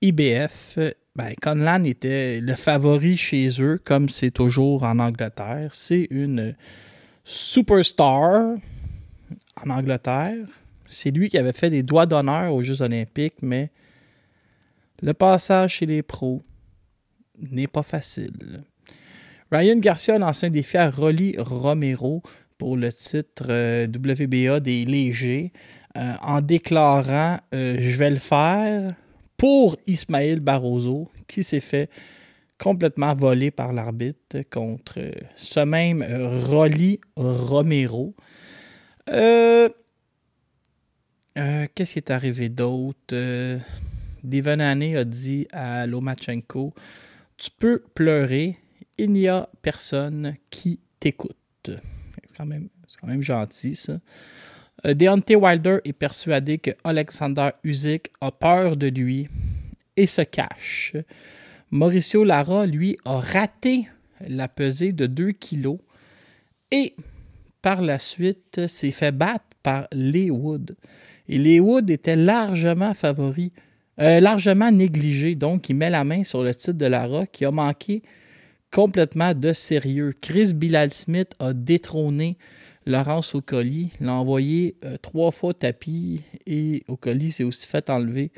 [0.00, 0.78] IBF.
[1.16, 5.70] Ben, Conlan était le favori chez eux, comme c'est toujours en Angleterre.
[5.72, 6.54] C'est une
[7.24, 8.54] superstar
[9.56, 10.46] en Angleterre.
[10.88, 13.70] C'est lui qui avait fait des doigts d'honneur aux Jeux olympiques, mais
[15.02, 16.40] le passage chez les pros
[17.50, 18.62] n'est pas facile.
[19.50, 22.22] Ryan Garcia a lancé un défi à Rolly Romero
[22.60, 25.50] pour le titre euh, WBA des légers
[25.96, 28.94] euh, en déclarant euh, Je vais le faire
[29.38, 31.88] pour Ismaël Barroso qui s'est fait
[32.58, 35.00] complètement voler par l'arbitre contre
[35.36, 36.04] ce même
[36.44, 38.14] Rolly Romero.
[39.06, 39.72] Qu'est-ce
[41.74, 43.16] qui est arrivé d'autre?
[44.22, 46.74] Devon Haney a dit à Lomachenko
[47.38, 48.58] Tu peux pleurer,
[48.98, 51.70] il n'y a personne qui t'écoute.
[52.40, 52.68] C'est quand même,
[53.00, 53.98] quand même gentil, ça.
[54.86, 59.28] Euh, Deontay Wilder est persuadé que Alexander Usyk a peur de lui
[59.96, 60.96] et se cache.
[61.70, 63.88] Mauricio Lara, lui, a raté
[64.26, 65.78] la pesée de 2 kilos
[66.70, 66.94] et
[67.62, 70.76] par la suite s'est fait battre par Lee Wood.
[71.28, 73.52] Et Lee Wood était largement favori,
[74.00, 75.34] euh, largement négligé.
[75.34, 78.02] Donc, il met la main sur le titre de Lara qui a manqué
[78.72, 80.14] complètement de sérieux.
[80.20, 82.36] Chris Bilal Smith a détrôné
[82.86, 88.30] Laurence Ocoli, l'a envoyé euh, trois fois tapis et Ocoli s'est aussi fait enlever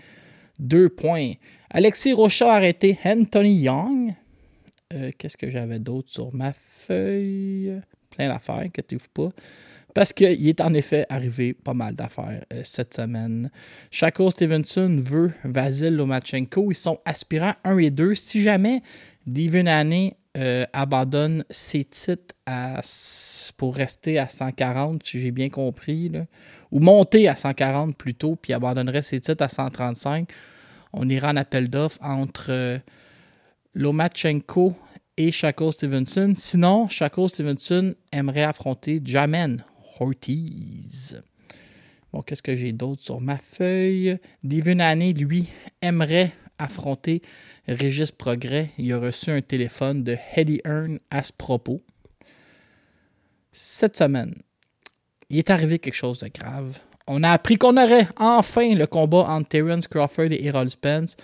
[0.59, 1.33] deux points.
[1.71, 4.14] Alexis Rocha a arrêté Anthony Young.
[4.92, 7.81] Euh, Qu'est-ce que j'avais d'autre sur ma feuille?
[8.11, 9.31] Plein d'affaires, inquiétez-vous pas.
[9.95, 13.50] Parce qu'il est en effet arrivé pas mal d'affaires euh, cette semaine.
[13.90, 16.71] Shakur Stevenson veut Vasil Lomachenko.
[16.73, 18.15] Ils sont aspirants 1 et 2.
[18.15, 18.83] Si jamais
[19.27, 22.80] Devin Haney euh, abandonne ses titres à,
[23.58, 26.26] pour rester à 140, si j'ai bien compris, là,
[26.70, 30.28] ou monter à 140 plutôt, puis abandonnerait ses titres à 135,
[30.94, 32.78] on ira en appel d'offres entre euh,
[33.74, 34.74] Lomachenko
[35.16, 36.33] et Shakur Stevenson.
[36.35, 39.64] Sinon, Shakur Stevenson aimerait affronter Jamen
[40.00, 41.20] Ortiz.
[42.12, 44.18] Bon, qu'est-ce que j'ai d'autre sur ma feuille?
[44.42, 45.48] Devin Haney, lui,
[45.80, 46.33] aimerait
[46.63, 47.23] affronter
[47.69, 48.71] Régis Progrès.
[48.79, 51.81] Il a reçu un téléphone de Eddie Hearn à ce propos.
[53.52, 54.35] Cette semaine,
[55.29, 56.79] il est arrivé quelque chose de grave.
[57.06, 61.17] On a appris qu'on aurait enfin le combat entre Terence Crawford et Errol Spence.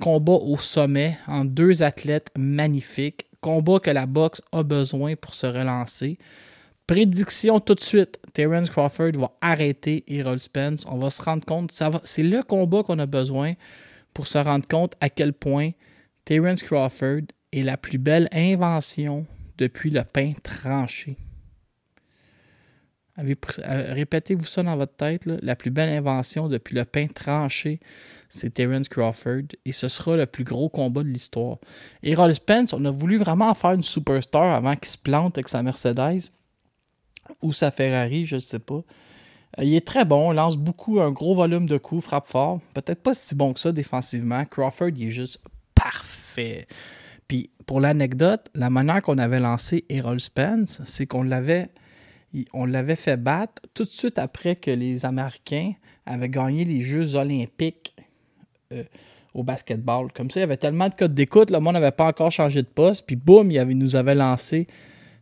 [0.00, 3.26] Combat au sommet entre deux athlètes magnifiques.
[3.40, 6.18] Combat que la boxe a besoin pour se relancer.
[6.86, 8.18] Prédiction tout de suite.
[8.32, 10.86] Terence Crawford va arrêter Errol Spence.
[10.88, 11.72] On va se rendre compte.
[12.04, 13.54] C'est le combat qu'on a besoin
[14.16, 15.72] pour se rendre compte à quel point
[16.24, 19.26] Terence Crawford est la plus belle invention
[19.58, 21.18] depuis le pain tranché.
[23.18, 23.24] Euh,
[23.92, 25.26] répétez-vous ça dans votre tête.
[25.26, 27.78] La plus belle invention depuis le pain tranché,
[28.30, 29.48] c'est Terence Crawford.
[29.66, 31.58] Et ce sera le plus gros combat de l'histoire.
[32.02, 35.48] Et Roll Spence, on a voulu vraiment faire une superstar avant qu'il se plante avec
[35.48, 36.30] sa Mercedes
[37.42, 38.80] ou sa Ferrari, je ne sais pas.
[39.58, 42.60] Il est très bon, lance beaucoup, un gros volume de coups, frappe fort.
[42.74, 44.44] Peut-être pas si bon que ça défensivement.
[44.44, 45.40] Crawford, il est juste
[45.74, 46.66] parfait.
[47.26, 51.70] Puis pour l'anecdote, la manière qu'on avait lancé Errol Spence, c'est qu'on l'avait
[52.96, 55.72] fait battre tout de suite après que les Américains
[56.04, 57.96] avaient gagné les Jeux olympiques
[58.72, 58.84] euh,
[59.34, 60.12] au basketball.
[60.12, 62.62] Comme ça, il y avait tellement de codes d'écoute, le monde n'avait pas encore changé
[62.62, 64.66] de poste, puis boum, il nous avait lancé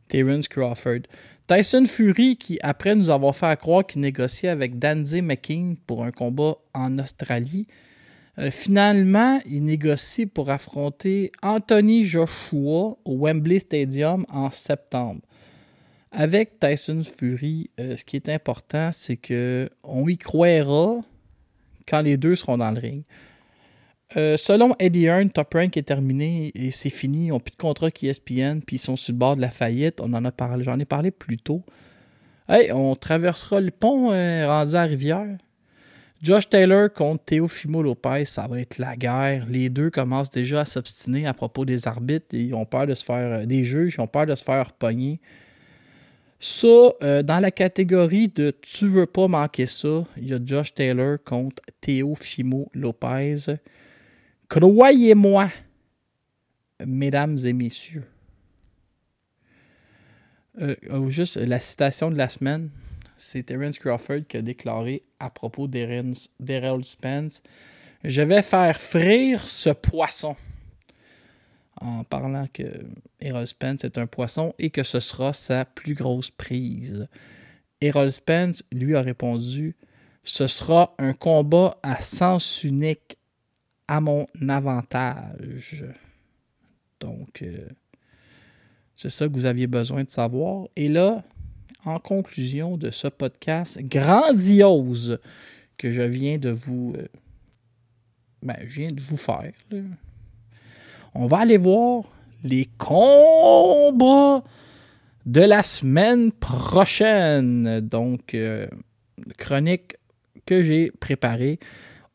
[0.08, 1.02] Terence Crawford.
[1.46, 6.10] Tyson Fury, qui après nous avoir fait croire qu'il négociait avec Danzy McKean pour un
[6.10, 7.66] combat en Australie,
[8.38, 15.20] euh, finalement, il négocie pour affronter Anthony Joshua au Wembley Stadium en septembre.
[16.10, 20.96] Avec Tyson Fury, euh, ce qui est important, c'est que on y croira
[21.86, 23.02] quand les deux seront dans le ring.
[24.16, 27.26] Euh, selon Eddie Hearn, Top Rank est terminé et c'est fini.
[27.26, 29.50] Ils n'ont plus de contrat qui ESPN, puis ils sont sur le bord de la
[29.50, 30.00] faillite.
[30.00, 31.62] On en a parlé, j'en ai parlé plus tôt.
[32.48, 35.38] Hey, on traversera le pont euh, rendu à Rivière.
[36.22, 39.44] Josh Taylor contre Teofimo Lopez, ça va être la guerre.
[39.48, 42.34] Les deux commencent déjà à s'obstiner à propos des arbitres.
[42.34, 43.46] Ils ont peur de se faire.
[43.46, 45.20] des juges, ils ont peur de se faire pogner.
[46.40, 50.74] Ça, euh, dans la catégorie de tu veux pas manquer ça, il y a Josh
[50.74, 53.56] Taylor contre Théo Fimo Lopez.
[54.48, 55.50] Croyez-moi,
[56.84, 58.04] mesdames et messieurs.
[60.60, 62.70] Euh, oh, juste la citation de la semaine,
[63.16, 67.42] c'est Terence Crawford qui a déclaré à propos d'Errol Spence
[68.04, 70.36] Je vais faire frire ce poisson
[71.80, 72.62] en parlant que
[73.20, 77.08] Errol Spence est un poisson et que ce sera sa plus grosse prise.
[77.80, 79.76] Errol Spence lui a répondu
[80.22, 83.18] Ce sera un combat à sens unique
[83.88, 85.84] à mon avantage.
[87.00, 87.68] Donc, euh,
[88.94, 90.66] c'est ça que vous aviez besoin de savoir.
[90.76, 91.22] Et là,
[91.84, 95.18] en conclusion de ce podcast grandiose
[95.76, 97.06] que je viens de vous, euh,
[98.42, 99.52] ben, je viens de vous faire,
[101.14, 102.04] on va aller voir
[102.42, 104.42] les combats
[105.26, 107.80] de la semaine prochaine.
[107.80, 108.66] Donc, euh,
[109.38, 109.96] chronique
[110.46, 111.58] que j'ai préparée.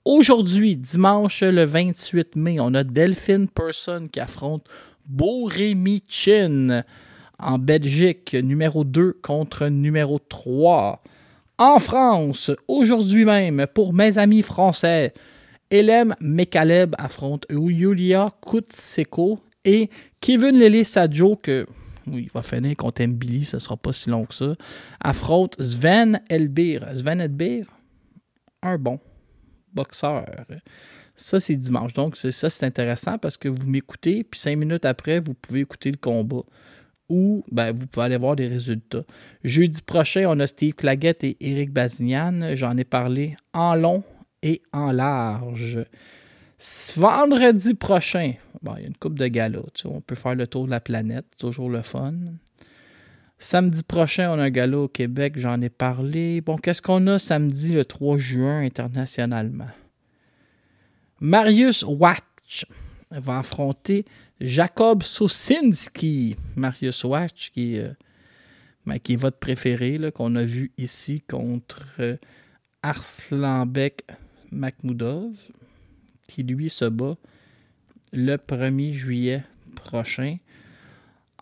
[0.06, 4.66] Aujourd'hui, dimanche le 28 mai, on a Delphine Person qui affronte
[5.06, 6.84] Borémy Chin
[7.38, 11.04] en Belgique, numéro 2 contre numéro 3.
[11.58, 15.14] En France, aujourd'hui même, pour mes amis français,
[15.70, 19.89] Elem Mekaleb affronte Yulia Kutseko et
[20.22, 21.66] Kevin Lele Sadjo, que
[22.08, 24.56] oui, il va finir contre Billy, ce ne sera pas si long que ça,
[25.02, 26.86] affronte Sven Elbir.
[26.95, 27.68] Sven Elbir,
[28.64, 29.00] un bon
[29.74, 30.26] boxeur.
[31.15, 31.93] Ça, c'est dimanche.
[31.93, 35.61] Donc, c'est ça, c'est intéressant parce que vous m'écoutez, puis cinq minutes après, vous pouvez
[35.61, 36.43] écouter le combat.
[37.09, 39.03] Ou ben, vous pouvez aller voir des résultats.
[39.43, 42.55] Jeudi prochain, on a Steve Claggett et Eric Bazignan.
[42.55, 44.03] J'en ai parlé en long
[44.43, 45.80] et en large.
[46.95, 49.59] Vendredi prochain, il y a une coupe de gala.
[49.86, 52.13] on peut faire le tour de la planète, toujours le fun.
[53.42, 56.42] Samedi prochain, on a un gala au Québec, j'en ai parlé.
[56.42, 59.70] Bon, qu'est-ce qu'on a samedi le 3 juin internationalement?
[61.22, 62.66] Marius Watch
[63.10, 64.04] va affronter
[64.42, 66.36] Jacob Sosinski.
[66.58, 67.94] Marius Watch, qui, euh,
[68.86, 72.18] ben, est votre préféré, qu'on a vu ici contre euh,
[72.84, 74.04] Arslanbek
[74.52, 75.34] Makhmoudov,
[76.28, 77.16] qui lui se bat
[78.12, 79.44] le 1er juillet
[79.76, 80.40] prochain.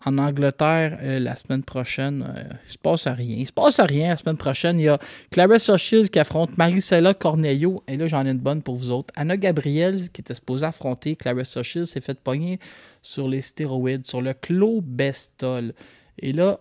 [0.04, 2.24] En Angleterre euh, la semaine prochaine.
[2.36, 3.36] Euh, il se passe rien.
[3.38, 4.78] Il se passe rien la semaine prochaine.
[4.78, 4.98] Il y a
[5.30, 7.82] Clarissa Shields qui affronte Maricela Cornelio.
[7.88, 9.12] Et là, j'en ai une bonne pour vous autres.
[9.16, 12.58] Anna Gabriel, qui était supposée affronter Clarissa Shields, s'est fait pogner
[13.02, 15.74] sur les stéroïdes, sur le clobestol.
[16.18, 16.60] Et là,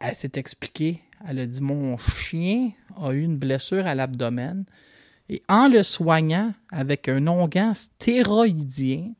[0.00, 1.02] elle s'est expliquée.
[1.28, 2.70] Elle a dit Mon chien
[3.00, 4.64] a eu une blessure à l'abdomen.
[5.28, 9.12] Et en le soignant avec un onguent stéroïdien,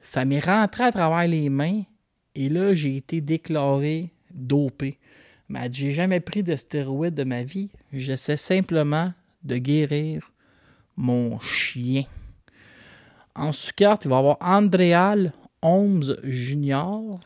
[0.00, 1.82] ça m'est rentré à travers les mains
[2.38, 4.96] et là, j'ai été déclaré dopé.
[5.48, 7.68] Mais j'ai jamais pris de stéroïdes de ma vie.
[7.92, 9.12] J'essaie simplement
[9.42, 10.30] de guérir
[10.96, 12.04] mon chien.
[13.34, 15.32] En sous-carte, il va y avoir Andréal
[15.62, 17.18] Holmes Jr.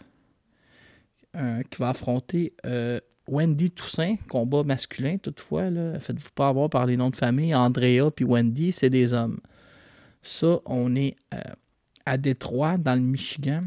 [1.37, 2.99] Euh, qui va affronter euh,
[3.29, 5.65] Wendy Toussaint, combat masculin toutefois.
[6.01, 7.55] Faites-vous pas avoir par les noms de famille.
[7.55, 9.41] Andrea puis Wendy, c'est des hommes.
[10.23, 11.39] Ça, on est euh,
[12.07, 13.65] à Détroit, dans le Michigan.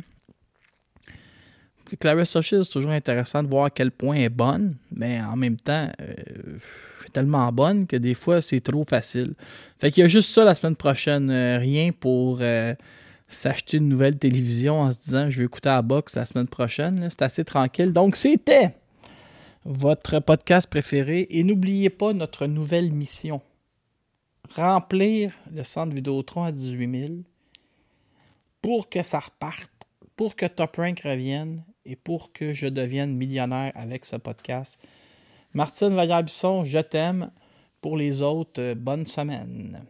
[1.99, 5.35] Clarissa Shields, c'est toujours intéressant de voir à quel point elle est bonne, mais en
[5.35, 6.57] même temps, euh,
[7.15, 9.33] tellement bonne que des fois, c'est trop facile.
[9.79, 11.29] Fait qu'il y a juste ça la semaine prochaine.
[11.29, 12.75] Euh, rien pour euh,
[13.27, 17.07] s'acheter une nouvelle télévision en se disant je vais écouter la boxe la semaine prochaine.
[17.09, 17.93] C'est assez tranquille.
[17.93, 18.75] Donc, c'était
[19.63, 21.27] votre podcast préféré.
[21.29, 23.41] Et n'oubliez pas notre nouvelle mission
[24.53, 27.13] remplir le centre Vidéotron à 18 000
[28.61, 29.71] pour que ça reparte,
[30.15, 34.79] pour que Top Rank revienne et pour que je devienne millionnaire avec ce podcast.
[35.53, 37.31] Martine Vaillard-Bisson, je t'aime.
[37.81, 39.85] Pour les autres, euh, bonne semaine.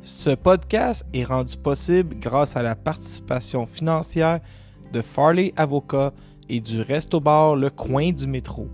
[0.00, 4.40] Ce podcast est rendu possible grâce à la participation financière
[4.92, 6.12] de Farley Avocat
[6.48, 8.68] et du Resto Bar Le Coin du Métro.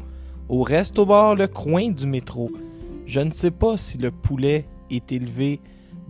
[0.49, 2.51] Au Resto Bar Le Coin du Métro,
[3.07, 5.61] je ne sais pas si le poulet est élevé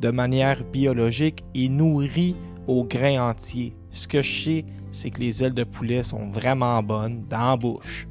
[0.00, 3.74] de manière biologique et nourri au grain entier.
[3.90, 7.56] Ce que je sais, c'est que les ailes de poulet sont vraiment bonnes dans la
[7.56, 8.06] bouche.